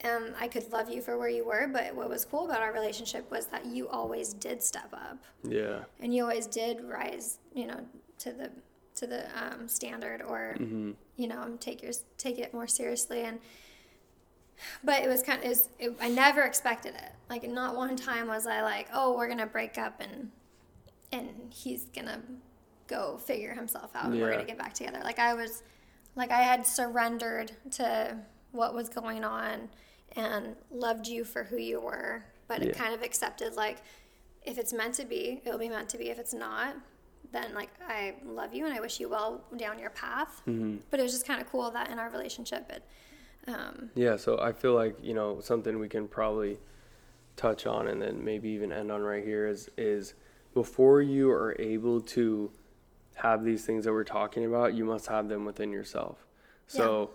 um, 0.04 0.34
I 0.40 0.48
could 0.48 0.72
love 0.72 0.90
you 0.90 1.02
for 1.02 1.18
where 1.18 1.30
you 1.30 1.46
were, 1.46 1.68
but 1.72 1.96
what 1.96 2.10
was 2.10 2.26
cool 2.26 2.46
about 2.46 2.62
our 2.62 2.74
relationship 2.74 3.30
was 3.30 3.46
that 3.48 3.66
you 3.66 3.88
always 3.88 4.34
did 4.34 4.62
step 4.62 4.92
up. 4.92 5.24
yeah. 5.44 5.80
And 6.00 6.14
you 6.14 6.24
always 6.24 6.48
did 6.48 6.82
rise 6.84 7.40
you 7.54 7.68
know 7.68 7.80
to 8.20 8.32
the 8.32 8.52
to 8.96 9.08
the 9.08 9.26
um, 9.38 9.68
standard 9.68 10.22
or 10.22 10.56
mm-hmm. 10.60 10.92
you 11.18 11.28
know 11.28 11.58
take 11.60 11.82
your 11.82 11.94
take 12.18 12.38
it 12.38 12.54
more 12.54 12.68
seriously. 12.68 13.22
And 13.22 13.40
but 14.84 15.02
it 15.04 15.08
was 15.10 15.22
kind 15.24 15.44
of 15.44 15.50
is 15.50 15.70
it, 15.80 15.96
I 16.02 16.10
never 16.10 16.42
expected 16.44 16.96
it. 16.96 17.12
Like 17.30 17.48
not 17.50 17.76
one 17.76 17.96
time 17.96 18.28
was 18.28 18.48
I 18.48 18.62
like 18.62 18.88
oh 18.94 19.16
we're 19.16 19.28
gonna 19.28 19.46
break 19.48 19.78
up 19.78 20.02
and 20.02 20.32
and 21.12 21.30
he's 21.50 21.86
gonna 21.96 22.22
go 22.88 23.18
figure 23.18 23.54
himself 23.54 23.92
out 23.96 24.06
and 24.06 24.20
we're 24.20 24.32
gonna 24.32 24.46
get 24.46 24.58
back 24.58 24.74
together. 24.74 25.02
Like 25.04 25.20
I 25.20 25.34
was 25.34 25.64
like 26.16 26.32
I 26.32 26.42
had 26.42 26.66
surrendered 26.66 27.52
to 27.72 28.18
what 28.52 28.74
was 28.74 28.90
going 28.90 29.24
on 29.24 29.70
and 30.16 30.56
loved 30.72 31.08
you 31.08 31.24
for 31.26 31.44
who 31.44 31.58
you 31.58 31.80
were 31.82 32.24
but 32.48 32.62
Yeah. 32.62 32.70
it 32.70 32.78
kind 32.78 32.94
of 32.94 33.02
accepted 33.02 33.56
like 33.56 33.78
if 34.44 34.58
it's 34.58 34.72
meant 34.72 34.94
to 34.96 35.06
be 35.06 35.42
it'll 35.46 35.60
be 35.60 35.70
meant 35.70 35.90
to 35.90 35.98
be. 35.98 36.10
If 36.10 36.20
it's 36.20 36.34
not 36.34 36.76
then 37.32 37.54
like 37.54 37.70
I 37.88 38.14
love 38.24 38.54
you 38.54 38.66
and 38.66 38.74
I 38.74 38.80
wish 38.80 39.00
you 39.00 39.10
well 39.10 39.42
down 39.58 39.78
your 39.80 39.90
path. 39.90 40.42
Mm-hmm. 40.48 40.78
But 40.90 41.00
it 41.00 41.04
was 41.04 41.12
just 41.12 41.26
kind 41.28 41.42
of 41.42 41.50
cool 41.52 41.70
that 41.72 41.90
in 41.90 42.00
our 42.00 42.10
relationship 42.10 42.70
it 42.72 42.84
um, 43.48 43.90
Yeah, 43.96 44.18
so 44.18 44.40
I 44.40 44.52
feel 44.52 44.74
like 44.74 44.98
you 45.02 45.14
know 45.14 45.40
something 45.42 45.80
we 45.80 45.90
can 45.90 46.08
probably 46.08 46.58
touch 47.36 47.66
on 47.66 47.88
and 47.88 48.02
then 48.02 48.24
maybe 48.24 48.50
even 48.50 48.72
end 48.72 48.92
on 48.92 49.02
right 49.02 49.24
here 49.24 49.48
is 49.48 49.70
is 49.78 50.14
before 50.54 51.02
you 51.02 51.30
are 51.30 51.56
able 51.60 52.00
to 52.00 52.50
have 53.16 53.44
these 53.44 53.66
things 53.66 53.86
that 53.86 53.94
we're 53.94 54.04
talking 54.04 54.46
about, 54.46 54.74
you 54.74 54.86
must 54.86 55.08
have 55.08 55.28
them 55.28 55.46
within 55.46 55.72
yourself. 55.72 56.26
So 56.68 57.12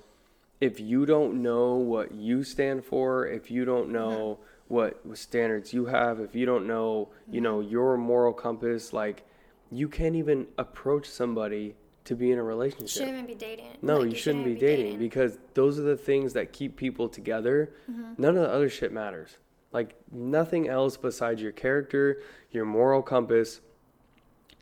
if 0.60 0.78
you 0.78 1.06
don't 1.06 1.42
know 1.42 1.74
what 1.74 2.12
you 2.12 2.44
stand 2.44 2.84
for, 2.84 3.26
if 3.26 3.50
you 3.50 3.64
don't 3.64 3.90
know 3.90 4.38
what 4.68 5.00
standards 5.14 5.72
you 5.72 5.86
have, 5.86 6.20
if 6.20 6.34
you 6.34 6.46
don't 6.46 6.66
know, 6.66 7.08
you 7.30 7.40
know, 7.40 7.60
your 7.60 7.96
moral 7.96 8.32
compass, 8.32 8.92
like 8.92 9.26
you 9.70 9.88
can't 9.88 10.14
even 10.14 10.46
approach 10.58 11.08
somebody 11.08 11.74
to 12.04 12.16
be 12.16 12.32
in 12.32 12.38
a 12.38 12.42
relationship. 12.42 12.88
shouldn't 12.88 13.12
even 13.12 13.26
be 13.26 13.34
dating 13.34 13.66
No, 13.82 13.98
Like, 13.98 14.10
you 14.10 14.16
shouldn't 14.16 14.44
be 14.44 14.54
dating, 14.54 14.98
because 14.98 15.38
those 15.54 15.78
are 15.78 15.82
the 15.82 15.96
things 15.96 16.32
that 16.32 16.52
keep 16.52 16.76
people 16.76 17.08
together. 17.08 17.72
Mm-hmm. 17.90 18.14
None 18.18 18.36
of 18.36 18.42
the 18.42 18.50
other 18.50 18.68
shit 18.68 18.92
matters. 18.92 19.36
Like 19.72 19.94
nothing 20.10 20.68
else 20.68 20.96
besides 20.96 21.40
your 21.40 21.52
character, 21.52 22.22
your 22.50 22.64
moral 22.64 23.02
compass, 23.02 23.60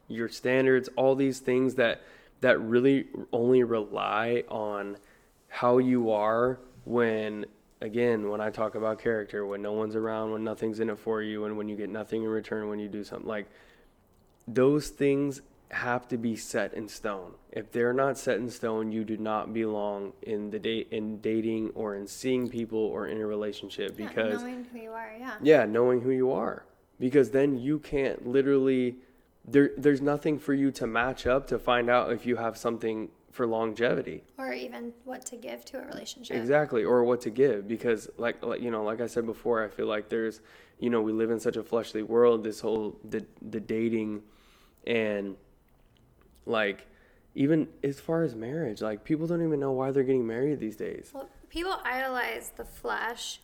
your 0.07 0.29
standards, 0.29 0.89
all 0.97 1.15
these 1.15 1.41
things 1.41 1.77
that 1.77 2.03
that 2.41 2.61
really 2.61 3.07
only 3.33 3.65
rely 3.65 4.45
on 4.49 4.97
how 5.49 5.79
you 5.79 6.11
are 6.11 6.61
when 6.85 7.47
again, 7.81 8.29
when 8.29 8.41
I 8.41 8.51
talk 8.51 8.75
about 8.75 8.99
character, 8.99 9.47
when 9.47 9.63
no 9.63 9.73
one's 9.73 9.97
around, 9.97 10.33
when 10.33 10.45
nothing's 10.45 10.81
in 10.81 10.91
it 10.91 10.99
for 10.99 11.23
you, 11.23 11.45
and 11.45 11.57
when 11.57 11.69
you 11.69 11.77
get 11.77 11.89
nothing 11.89 12.23
in 12.23 12.29
return 12.29 12.69
when 12.69 12.79
you 12.79 12.89
do 12.89 13.05
something 13.05 13.29
like 13.29 13.47
those 14.47 14.89
things 14.89 15.41
have 15.71 16.09
to 16.09 16.17
be 16.17 16.35
set 16.37 16.73
in 16.75 16.89
stone. 16.89 17.33
If 17.53 17.73
they're 17.73 17.93
not 17.93 18.17
set 18.19 18.39
in 18.39 18.51
stone, 18.51 18.91
you 18.91 19.05
do 19.05 19.17
not 19.17 19.53
belong 19.53 20.13
in 20.23 20.51
the 20.51 20.59
date 20.59 20.89
in 20.91 21.21
dating 21.21 21.71
or 21.75 21.95
in 21.95 22.07
seeing 22.07 22.49
people 22.49 22.79
or 22.79 23.07
in 23.07 23.21
a 23.21 23.27
relationship 23.27 23.99
Yeah, 23.99 24.09
because 24.09 24.43
knowing 24.43 24.65
who 24.73 24.79
you 24.79 24.93
are 24.93 25.15
yeah 25.19 25.35
yeah, 25.43 25.65
knowing 25.65 26.01
who 26.01 26.11
you 26.11 26.33
are. 26.33 26.65
Because 26.99 27.31
then 27.31 27.59
you 27.59 27.79
can't 27.79 28.27
literally 28.27 28.97
there 29.45 29.71
there's 29.77 30.01
nothing 30.01 30.39
for 30.39 30.55
you 30.55 30.71
to 30.73 30.87
match 30.87 31.27
up 31.27 31.47
to 31.49 31.59
find 31.59 31.89
out 31.91 32.13
if 32.13 32.25
you 32.27 32.37
have 32.37 32.57
something 32.57 33.11
for 33.31 33.47
longevity. 33.47 34.25
or 34.39 34.53
even 34.53 34.93
what 35.05 35.25
to 35.27 35.37
give 35.37 35.65
to 35.67 35.79
a 35.79 35.87
relationship 35.87 36.37
Exactly, 36.37 36.83
or 36.83 37.05
what 37.05 37.21
to 37.21 37.31
give 37.31 37.69
because 37.69 38.09
like, 38.17 38.43
like 38.43 38.61
you 38.61 38.71
know, 38.71 38.83
like 38.83 39.01
I 39.01 39.07
said 39.07 39.27
before, 39.27 39.63
I 39.65 39.69
feel 39.69 39.87
like 39.87 40.09
there's 40.09 40.41
you 40.81 40.91
know, 40.91 41.03
we 41.03 41.13
live 41.13 41.31
in 41.31 41.41
such 41.41 41.57
a 41.57 41.63
fleshly 41.63 42.03
world, 42.03 42.43
this 42.43 42.61
whole 42.61 42.99
the 43.05 43.25
the 43.43 43.61
dating 43.61 44.23
and 44.87 45.37
like 46.49 46.87
even 47.35 47.69
as 47.85 48.01
far 48.01 48.23
as 48.23 48.35
marriage, 48.35 48.83
like 48.83 49.05
people 49.05 49.27
don't 49.27 49.43
even 49.45 49.61
know 49.61 49.73
why 49.73 49.91
they're 49.91 50.03
getting 50.03 50.27
married 50.27 50.59
these 50.59 50.77
days. 50.77 51.11
Well, 51.15 51.29
people 51.49 51.77
idolize 51.85 52.53
the 52.57 52.65
flesh, 52.65 53.41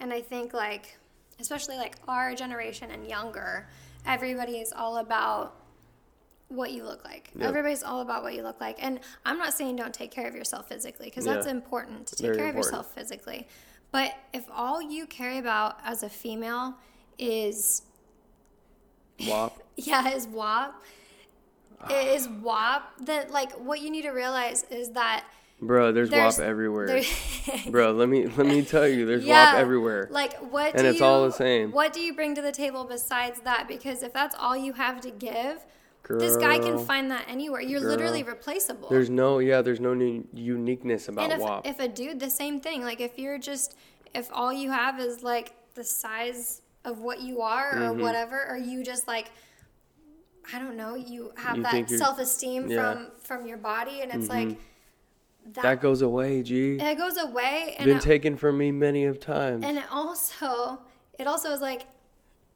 and 0.00 0.12
I 0.12 0.20
think 0.20 0.52
like, 0.52 0.98
especially 1.40 1.76
like 1.76 1.96
our 2.06 2.34
generation 2.34 2.90
and 2.90 3.06
younger, 3.06 3.68
everybody 4.06 4.58
is 4.58 4.72
all 4.72 4.98
about 4.98 5.54
what 6.48 6.72
you 6.72 6.82
look 6.82 7.04
like. 7.04 7.30
Yep. 7.36 7.48
Everybody's 7.48 7.82
all 7.82 8.00
about 8.00 8.22
what 8.22 8.34
you 8.34 8.42
look 8.42 8.60
like. 8.60 8.82
And 8.82 9.00
I'm 9.24 9.36
not 9.38 9.52
saying 9.52 9.76
don't 9.76 9.92
take 9.92 10.10
care 10.10 10.26
of 10.26 10.34
yourself 10.34 10.68
physically 10.68 11.06
because 11.06 11.26
Yeah. 11.26 11.34
that's 11.34 11.46
important 11.46 12.06
to 12.08 12.16
take 12.16 12.24
Very 12.26 12.36
care 12.36 12.46
important. 12.46 12.66
of 12.66 12.72
yourself 12.78 12.94
physically. 12.94 13.48
But 13.92 14.14
if 14.32 14.44
all 14.50 14.80
you 14.80 15.06
care 15.06 15.38
about 15.38 15.78
as 15.84 16.02
a 16.02 16.08
female 16.08 16.74
is 17.18 17.82
WAP. 19.26 19.58
yeah, 19.76 20.08
is 20.10 20.26
WAP, 20.26 20.82
is 21.90 22.28
WAP, 22.28 22.82
That 23.06 23.30
like 23.30 23.52
what 23.52 23.80
you 23.80 23.90
need 23.90 24.02
to 24.02 24.10
realize 24.10 24.64
is 24.70 24.90
that 24.92 25.24
Bro, 25.60 25.90
there's, 25.92 26.08
there's 26.10 26.38
WAP 26.38 26.46
everywhere. 26.46 26.86
there- 26.86 27.02
Bro, 27.70 27.92
let 27.92 28.08
me 28.08 28.26
let 28.26 28.46
me 28.46 28.62
tell 28.62 28.86
you, 28.86 29.06
there's 29.06 29.24
Yeah, 29.24 29.52
WAP 29.54 29.60
everywhere. 29.60 30.08
Like 30.10 30.34
what? 30.52 30.74
And 30.74 30.82
do 30.84 30.88
it's 30.88 31.00
all 31.02 31.24
you- 31.24 31.30
the 31.30 31.36
same. 31.36 31.72
What 31.72 31.92
do 31.92 32.00
you 32.00 32.14
bring 32.14 32.34
to 32.36 32.42
the 32.42 32.52
table 32.52 32.84
besides 32.84 33.40
that? 33.40 33.66
Because 33.68 34.02
if 34.02 34.12
that's 34.12 34.36
all 34.38 34.56
you 34.56 34.72
have 34.74 35.00
to 35.02 35.10
give, 35.10 35.58
this 36.08 36.36
guy 36.36 36.58
can 36.58 36.78
find 36.84 37.10
that 37.10 37.24
anywhere. 37.28 37.60
You're 37.60 37.80
Girl. 37.80 37.90
literally 37.90 38.22
replaceable. 38.22 38.88
There's 38.88 39.10
no 39.10 39.40
yeah, 39.40 39.60
there's 39.62 39.80
no 39.80 39.94
new 39.94 40.26
uniqueness 40.32 41.08
about 41.08 41.24
and 41.24 41.32
if 41.34 41.40
WAP. 41.40 41.66
if 41.66 41.80
a 41.80 41.88
dude, 41.88 42.18
the 42.20 42.30
same 42.30 42.60
thing. 42.60 42.82
Like 42.82 43.00
if 43.00 43.18
you're 43.18 43.38
just 43.38 43.76
if 44.14 44.28
all 44.32 44.52
you 44.52 44.70
have 44.70 44.98
is 45.00 45.22
like 45.22 45.52
the 45.74 45.84
size 45.84 46.62
of 46.84 47.00
what 47.00 47.20
you 47.20 47.40
are 47.42 47.72
or 47.72 47.80
Mm-hmm. 47.90 48.00
whatever, 48.02 48.46
or 48.48 48.56
you 48.56 48.82
just 48.84 49.06
like. 49.08 49.30
I 50.52 50.58
don't 50.58 50.76
know. 50.76 50.94
You 50.94 51.32
have 51.36 51.56
You 51.56 51.62
that 51.64 51.90
self 51.90 52.18
esteem 52.18 52.70
yeah. 52.70 52.92
from 52.92 53.10
from 53.20 53.46
your 53.46 53.58
body, 53.58 54.00
and 54.00 54.12
it's 54.12 54.28
like 54.28 54.48
mm-hmm. 54.48 55.52
that. 55.52 55.62
that 55.62 55.80
goes 55.80 56.02
away, 56.02 56.42
G. 56.42 56.76
it 56.80 56.98
goes 56.98 57.16
away, 57.16 57.74
and 57.78 57.86
Been 57.86 57.98
it, 57.98 58.02
taken 58.02 58.36
from 58.36 58.58
me 58.58 58.70
many 58.72 59.04
of 59.04 59.20
times. 59.20 59.64
and 59.64 59.78
it 59.78 59.84
also 59.90 60.80
it 61.18 61.26
also 61.26 61.50
is 61.52 61.60
like 61.60 61.86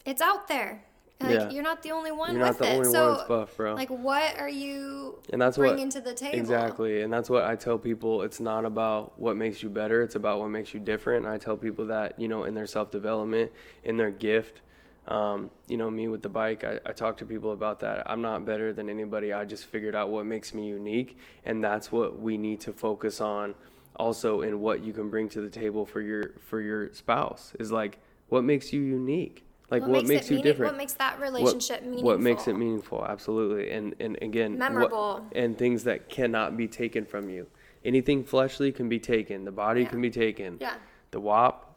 it's 0.05 0.22
out 0.22 0.48
there 0.48 0.85
like 1.22 1.31
Yeah. 1.38 1.50
you're 1.50 1.62
not 1.62 1.83
the 1.83 1.92
only 1.92 2.11
one 2.12 2.33
You're 2.33 2.40
not 2.40 2.59
with 2.59 2.59
the 2.59 2.72
it 2.72 2.76
only 2.78 2.90
so 2.90 3.16
one 3.16 3.28
buff, 3.28 3.57
bro. 3.57 3.74
like 3.74 3.90
what 3.90 4.37
are 4.38 4.48
you 4.48 5.18
and 5.33 5.40
that's 5.40 5.57
what 5.57 5.68
bringing 5.68 5.90
to 5.90 6.00
the 6.00 6.14
table 6.14 6.38
Exactly. 6.38 7.02
And 7.02 7.12
that's 7.12 7.31
what 7.31 7.44
I 7.44 7.57
tell 7.57 7.78
people. 7.78 8.22
It's 8.22 8.40
not 8.40 8.64
about 8.64 9.18
what 9.20 9.37
makes 9.37 9.62
you 9.62 9.68
better, 9.68 10.02
it's 10.02 10.14
about 10.16 10.40
what 10.40 10.48
makes 10.48 10.74
you 10.74 10.81
different. 10.81 11.24
And 11.24 11.33
I 11.33 11.38
tell 11.38 11.57
people 11.57 11.87
that, 11.87 12.18
you 12.18 12.28
know, 12.28 12.44
in 12.44 12.55
their 12.55 12.66
self 12.66 12.90
development, 12.90 13.52
in 13.85 13.96
their 13.96 14.11
gift. 14.11 14.62
Um, 15.09 15.51
you 15.69 15.77
know, 15.77 15.91
me 15.91 16.07
with 16.09 16.23
the 16.23 16.29
bike, 16.29 16.62
I, 16.65 16.79
I 16.87 16.93
talk 16.93 17.17
to 17.19 17.27
people 17.27 17.53
about 17.53 17.81
that. 17.81 18.09
I'm 18.11 18.23
not 18.23 18.45
better 18.45 18.73
than 18.73 18.88
anybody. 18.88 19.33
I 19.33 19.45
just 19.45 19.67
figured 19.67 19.97
out 19.97 20.11
what 20.11 20.27
makes 20.27 20.55
me 20.55 20.69
unique. 20.69 21.19
And 21.45 21.62
that's 21.62 21.91
what 21.91 22.21
we 22.21 22.38
need 22.38 22.61
to 22.61 22.73
focus 22.73 23.21
on 23.21 23.55
also 23.97 24.41
in 24.43 24.61
what 24.61 24.83
you 24.83 24.93
can 24.93 25.11
bring 25.11 25.29
to 25.29 25.41
the 25.41 25.51
table 25.51 25.85
for 25.85 26.01
your 26.01 26.31
for 26.41 26.61
your 26.61 26.93
spouse 26.95 27.53
is 27.59 27.71
like 27.71 27.99
what 28.29 28.43
makes 28.45 28.73
you 28.73 28.81
unique. 28.81 29.45
Like 29.71 29.87
what, 29.87 30.07
makes, 30.07 30.27
it 30.27 30.31
you 30.31 30.37
meaning- 30.37 30.45
different 30.45 30.73
what 30.73 30.79
makes 30.79 30.93
that 30.95 31.19
what- 31.19 31.23
relationship 31.33 31.83
meaningful 31.83 32.05
What 32.05 32.21
makes 32.21 32.47
it 32.47 32.55
meaningful? 32.55 33.05
Absolutely, 33.07 33.71
and 33.71 33.95
and 34.01 34.19
again, 34.23 34.53
what- 34.53 34.59
Memorable. 34.59 35.27
and 35.35 35.57
things 35.59 35.85
that 35.85 36.09
cannot 36.11 36.57
be 36.57 36.69
taken 36.69 37.05
from 37.07 37.29
you. 37.31 37.47
Anything 37.85 38.23
fleshly 38.23 38.71
can 38.71 38.88
be 38.88 38.99
taken. 39.01 39.45
The 39.45 39.51
body 39.53 39.83
Yeah. 39.83 39.88
can 39.88 40.01
be 40.01 40.11
taken. 40.11 40.59
yeah 40.61 40.75
The 41.11 41.21
WAP, 41.21 41.53
get- 41.61 41.69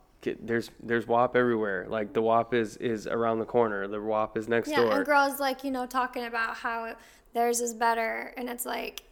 there's 0.42 0.72
there's 0.82 1.08
WAP 1.08 1.36
everywhere. 1.36 1.86
Like 1.90 2.14
the 2.14 2.22
WAP 2.22 2.54
is 2.54 2.78
is 2.78 3.08
around 3.08 3.40
the 3.40 3.46
corner. 3.46 3.88
The 3.88 4.02
WAP 4.02 4.38
is 4.38 4.48
next 4.48 4.70
yeah 4.70 4.78
door. 4.82 4.92
and 4.98 5.06
girls 5.06 5.40
like 5.40 5.64
you 5.64 5.72
know 5.72 5.86
talking 5.86 6.26
about 6.26 6.56
how 6.56 6.96
theirs 7.34 7.60
is 7.62 7.74
better 7.74 8.34
and 8.38 8.50
it's 8.50 8.66
like 8.66 9.04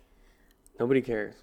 Nobody 0.80 1.02
cares. 1.02 1.36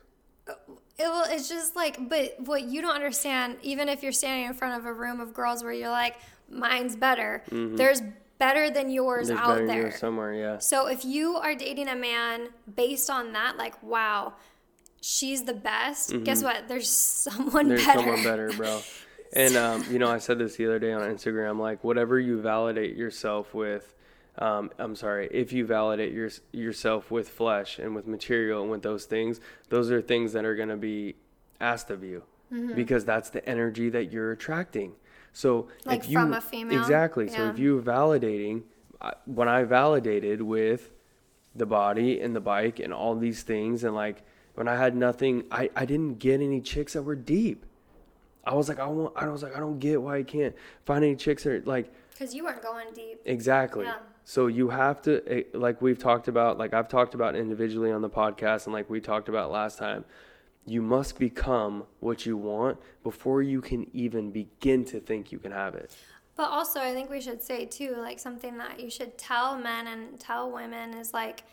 it, 0.48 0.56
well, 0.98 1.24
it's 1.28 1.48
just 1.48 1.76
like, 1.76 2.08
but 2.08 2.34
what 2.40 2.62
you 2.64 2.80
don't 2.82 2.94
understand, 2.94 3.56
even 3.62 3.88
if 3.88 4.02
you're 4.02 4.10
standing 4.12 4.46
in 4.46 4.54
front 4.54 4.78
of 4.80 4.86
a 4.86 4.92
room 4.92 5.20
of 5.20 5.32
girls 5.32 5.62
where 5.62 5.72
you're 5.72 5.88
like, 5.88 6.16
mine's 6.50 6.96
better, 6.96 7.42
there's 7.50 8.02
better 8.38 8.70
than 8.70 8.90
yours 8.90 9.28
Mm-hmm. 9.30 9.36
There's 9.36 9.48
out 9.48 9.54
better 9.54 9.66
there. 9.68 9.82
news 9.84 9.96
somewhere. 9.98 10.34
Yeah. 10.34 10.58
So 10.58 10.86
if 10.88 11.04
you 11.04 11.36
are 11.36 11.54
dating 11.54 11.88
a 11.88 11.94
man 11.94 12.48
based 12.74 13.08
on 13.08 13.32
that, 13.34 13.56
like, 13.56 13.80
wow, 13.84 14.32
she's 15.00 15.44
the 15.44 15.54
best, 15.54 16.12
guess 16.24 16.42
what? 16.42 16.66
There's 16.66 16.88
someone 16.88 17.66
Mm-hmm. 17.66 17.68
There's 17.68 17.86
better. 17.86 18.00
someone 18.00 18.22
better, 18.24 18.50
bro. 18.56 18.80
And 19.32 19.56
um, 19.64 19.84
you 19.90 19.98
know, 19.98 20.10
I 20.10 20.18
said 20.18 20.38
this 20.38 20.56
the 20.56 20.66
other 20.66 20.78
day 20.78 20.92
on 20.92 21.02
Instagram. 21.02 21.58
Like, 21.58 21.82
whatever 21.84 22.18
you 22.18 22.40
validate 22.40 22.96
yourself 22.96 23.54
with, 23.54 23.94
um, 24.38 24.70
I'm 24.78 24.96
sorry, 24.96 25.28
if 25.30 25.52
you 25.52 25.66
validate 25.66 26.12
your, 26.12 26.30
yourself 26.52 27.10
with 27.10 27.28
flesh 27.28 27.78
and 27.78 27.94
with 27.94 28.06
material 28.06 28.62
and 28.62 28.70
with 28.70 28.82
those 28.82 29.04
things, 29.04 29.40
those 29.68 29.90
are 29.90 30.00
things 30.00 30.32
that 30.32 30.44
are 30.44 30.54
going 30.56 30.68
to 30.68 30.76
be 30.76 31.16
asked 31.60 31.90
of 31.90 32.02
you 32.04 32.22
Mm-hmm. 32.52 32.74
because 32.74 33.04
that's 33.04 33.30
the 33.30 33.48
energy 33.48 33.90
that 33.90 34.10
you're 34.10 34.32
attracting. 34.32 34.96
So, 35.32 35.68
Like 35.84 36.00
if 36.00 36.08
you, 36.08 36.14
from 36.14 36.32
a 36.32 36.40
female? 36.40 36.80
exactly. 36.80 37.28
So 37.28 37.48
if 37.48 37.60
you 37.60 37.80
validating, 37.80 38.62
when 39.24 39.46
I 39.48 39.62
validated 39.62 40.42
with 40.42 40.90
the 41.54 41.64
body 41.66 42.20
and 42.20 42.34
the 42.34 42.40
bike 42.40 42.80
and 42.80 42.92
all 42.92 43.14
these 43.14 43.44
things, 43.44 43.84
and 43.84 43.94
like 43.94 44.24
when 44.54 44.66
I 44.66 44.74
had 44.74 44.96
nothing, 44.96 45.44
I, 45.52 45.70
I 45.76 45.84
didn't 45.84 46.14
get 46.18 46.40
any 46.40 46.60
chicks 46.60 46.94
that 46.94 47.02
were 47.02 47.14
deep. 47.14 47.64
I 48.44 48.54
was 48.54 48.68
like, 48.68 48.78
I 48.78 48.86
want, 48.86 49.12
I 49.16 49.28
was 49.28 49.42
like, 49.42 49.56
I 49.56 49.60
don't 49.60 49.78
get 49.78 50.00
why 50.00 50.18
I 50.18 50.22
can't 50.22 50.54
find 50.84 51.04
any 51.04 51.16
chicks 51.16 51.44
that 51.44 51.52
are 51.52 51.62
like, 51.62 51.92
Because 52.10 52.34
you 52.34 52.44
weren't 52.44 52.62
going 52.62 52.86
deep. 52.94 53.20
exactly. 53.24 53.84
Yeah. 53.84 53.96
So 54.24 54.46
you 54.46 54.68
have 54.68 55.02
to, 55.02 55.22
eh, 55.26 55.42
like 55.54 55.82
we've 55.82 55.98
talked 55.98 56.28
about, 56.28 56.56
like 56.58 56.72
I've 56.72 56.88
talked 56.88 57.14
about 57.14 57.34
individually 57.36 57.90
on 57.90 58.00
the 58.02 58.10
podcast, 58.10 58.66
and 58.66 58.72
like 58.72 58.88
we 58.88 59.00
talked 59.00 59.28
about 59.28 59.50
last 59.50 59.78
time, 59.78 60.04
you 60.66 60.82
must 60.82 61.18
become 61.18 61.84
what 62.00 62.26
you 62.26 62.36
want 62.36 62.78
before 63.02 63.42
you 63.42 63.60
can 63.60 63.86
even 63.94 64.30
begin 64.30 64.84
to 64.84 65.00
think 65.00 65.32
you 65.32 65.38
can 65.38 65.52
have 65.52 65.74
it. 65.74 65.94
But 66.36 66.50
also, 66.50 66.80
I 66.80 66.92
think 66.94 67.10
we 67.10 67.20
should 67.20 67.42
say 67.42 67.64
too, 67.66 67.96
like 67.98 68.18
something 68.18 68.56
that 68.58 68.78
you 68.80 68.88
should 68.90 69.18
tell 69.18 69.58
men 69.58 69.86
and 69.88 70.18
tell 70.20 70.50
women 70.50 70.94
is 70.94 71.12
like 71.12 71.44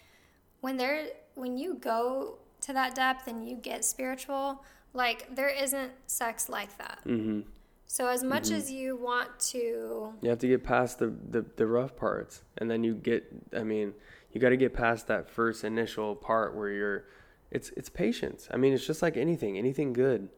when 0.61 0.77
they're 0.77 1.07
when 1.35 1.57
you 1.57 1.75
go 1.75 2.37
to 2.61 2.73
that 2.73 2.95
depth 2.95 3.27
and 3.27 3.47
you 3.47 3.55
get 3.55 3.85
spiritual, 3.85 4.63
like 4.93 5.35
there 5.35 5.49
isn't 5.49 5.91
sex 6.07 6.49
like 6.49 6.77
that. 6.77 6.99
hmm 7.03 7.41
So 7.87 8.07
as 8.07 8.23
much 8.23 8.51
as 8.51 8.71
you 8.71 8.95
want 8.97 9.39
to, 9.51 10.13
You 10.21 10.29
have 10.29 10.39
to 10.39 10.47
get 10.47 10.63
past 10.63 10.99
the, 10.99 11.13
the, 11.29 11.45
the 11.55 11.65
rough 11.67 11.95
parts. 11.95 12.43
And 12.57 12.69
then 12.69 12.83
you 12.83 12.95
get, 12.95 13.23
I 13.55 13.63
mean, 13.63 13.93
you 14.31 14.41
got 14.41 14.49
to 14.49 14.57
get 14.57 14.73
past 14.73 15.07
that 15.07 15.29
first 15.29 15.63
initial 15.63 16.15
part 16.15 16.55
where 16.55 16.69
you're, 16.69 17.05
it's, 17.51 17.69
it's 17.77 17.89
patience. 17.89 18.47
I 18.51 18.57
mean, 18.57 18.73
it's 18.73 18.85
just 18.85 19.01
like 19.01 19.15
anything. 19.17 19.57
Anything 19.57 19.93
good 19.93 20.29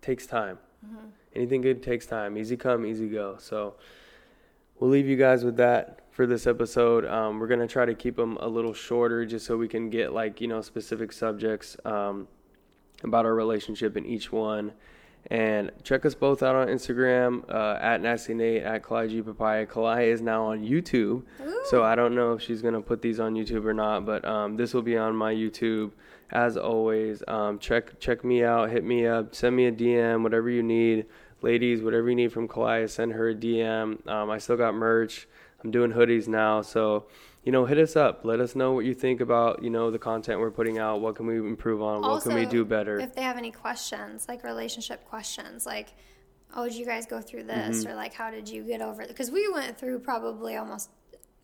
takes 0.00 0.26
time. 0.26 0.58
Anything 1.34 1.60
good 1.60 1.82
takes 1.82 2.06
time. 2.06 2.38
Easy 2.38 2.56
come, 2.56 2.86
easy 2.86 3.08
go. 3.08 3.36
So 3.38 3.74
we'll 4.78 4.88
leave 4.90 5.06
you 5.06 5.16
guys 5.16 5.44
with 5.44 5.56
that 5.56 6.00
for 6.10 6.26
this 6.26 6.46
episode. 6.46 7.04
Um, 7.04 7.38
we're 7.38 7.46
going 7.46 7.60
to 7.60 7.66
try 7.66 7.84
to 7.84 7.94
keep 7.94 8.16
them 8.16 8.38
a 8.40 8.48
little 8.48 8.72
shorter 8.72 9.26
just 9.26 9.44
so 9.46 9.56
we 9.58 9.68
can 9.68 9.90
get 9.90 10.12
like, 10.14 10.40
you 10.40 10.48
know, 10.48 10.62
specific 10.62 11.12
subjects 11.12 11.76
um, 11.84 12.26
about 13.02 13.24
our 13.24 13.34
relationship 13.34 13.96
in 13.96 14.06
each 14.06 14.32
one. 14.32 14.72
And 15.28 15.72
check 15.82 16.06
us 16.06 16.14
both 16.14 16.42
out 16.42 16.54
on 16.54 16.68
Instagram 16.68 17.42
uh, 17.50 17.78
at 17.80 18.00
Nasty 18.00 18.32
Nate 18.32 18.62
at 18.62 18.82
Kalai 18.84 19.10
G 19.10 19.22
Papaya. 19.22 19.66
Kalai 19.66 20.06
is 20.06 20.20
now 20.20 20.44
on 20.44 20.60
YouTube, 20.60 21.24
so 21.64 21.82
I 21.82 21.96
don't 21.96 22.14
know 22.14 22.34
if 22.34 22.42
she's 22.42 22.62
gonna 22.62 22.80
put 22.80 23.02
these 23.02 23.18
on 23.18 23.34
YouTube 23.34 23.64
or 23.64 23.74
not. 23.74 24.06
But 24.06 24.24
um, 24.24 24.56
this 24.56 24.72
will 24.72 24.82
be 24.82 24.96
on 24.96 25.16
my 25.16 25.34
YouTube 25.34 25.90
as 26.30 26.56
always. 26.56 27.24
Um, 27.26 27.58
check 27.58 27.98
check 27.98 28.24
me 28.24 28.44
out, 28.44 28.70
hit 28.70 28.84
me 28.84 29.04
up, 29.06 29.34
send 29.34 29.56
me 29.56 29.66
a 29.66 29.72
DM, 29.72 30.22
whatever 30.22 30.48
you 30.48 30.62
need, 30.62 31.06
ladies, 31.42 31.82
whatever 31.82 32.08
you 32.08 32.14
need 32.14 32.32
from 32.32 32.46
Kalai, 32.46 32.88
send 32.88 33.12
her 33.12 33.30
a 33.30 33.34
DM. 33.34 34.06
Um, 34.08 34.30
I 34.30 34.38
still 34.38 34.56
got 34.56 34.74
merch. 34.74 35.26
I'm 35.64 35.72
doing 35.72 35.90
hoodies 35.90 36.28
now, 36.28 36.62
so 36.62 37.06
you 37.46 37.52
know, 37.52 37.64
hit 37.64 37.78
us 37.78 37.94
up. 37.96 38.24
Let 38.24 38.40
us 38.40 38.54
know 38.56 38.72
what 38.72 38.84
you 38.84 38.92
think 38.92 39.20
about 39.22 39.62
you 39.62 39.70
know 39.70 39.90
the 39.90 39.98
content 39.98 40.40
we're 40.40 40.50
putting 40.50 40.78
out. 40.78 41.00
What 41.00 41.14
can 41.14 41.26
we 41.26 41.38
improve 41.38 41.80
on? 41.80 42.02
What 42.02 42.22
can 42.24 42.34
we 42.34 42.44
do 42.44 42.64
better? 42.64 42.98
if 43.00 43.14
they 43.14 43.22
have 43.22 43.38
any 43.38 43.52
questions, 43.52 44.26
like 44.28 44.44
relationship 44.44 45.04
questions, 45.08 45.64
like, 45.64 45.94
oh, 46.54 46.64
did 46.64 46.74
you 46.74 46.84
guys 46.84 47.06
go 47.06 47.20
through 47.20 47.44
this, 47.44 47.84
Mm-hmm. 47.84 47.92
or 47.92 47.94
like, 47.94 48.12
how 48.12 48.30
did 48.30 48.48
you 48.48 48.62
get 48.64 48.82
over 48.82 49.00
it? 49.02 49.08
Because 49.08 49.30
we 49.30 49.48
went 49.52 49.78
through 49.78 50.00
probably 50.00 50.56
almost 50.56 50.90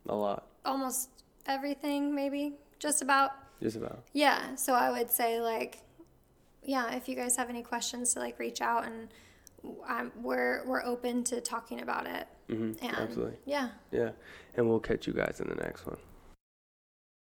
a 0.09 0.15
lot, 0.15 0.47
almost 0.65 1.09
everything, 1.47 2.15
maybe 2.15 2.55
just 2.81 3.01
about. 3.03 3.31
just 3.63 3.77
about. 3.77 4.03
Yeah, 4.13 4.57
so 4.57 4.75
I 4.75 4.91
would 4.91 5.11
say 5.11 5.41
like, 5.41 5.83
yeah, 6.65 6.95
if 6.97 7.09
you 7.09 7.15
guys 7.17 7.37
have 7.37 7.49
any 7.49 7.63
questions, 7.63 8.15
to 8.15 8.19
like 8.21 8.39
reach 8.41 8.61
out 8.61 8.85
and 8.87 9.09
um, 9.89 10.13
we're 10.21 10.65
we're 10.67 10.83
open 10.85 11.25
to 11.25 11.41
talking 11.41 11.81
about 11.81 12.07
it. 12.07 12.27
Mm-hmm, 12.49 12.85
And 12.85 12.97
absolutely. 12.97 13.37
yeah, 13.47 13.69
Yeah. 13.91 14.11
And 14.57 14.69
we'll 14.69 14.81
catch 14.81 15.07
you 15.07 15.13
guys 15.13 15.41
in 15.41 15.49
the 15.49 15.55
next 15.55 15.87
one. 15.87 15.97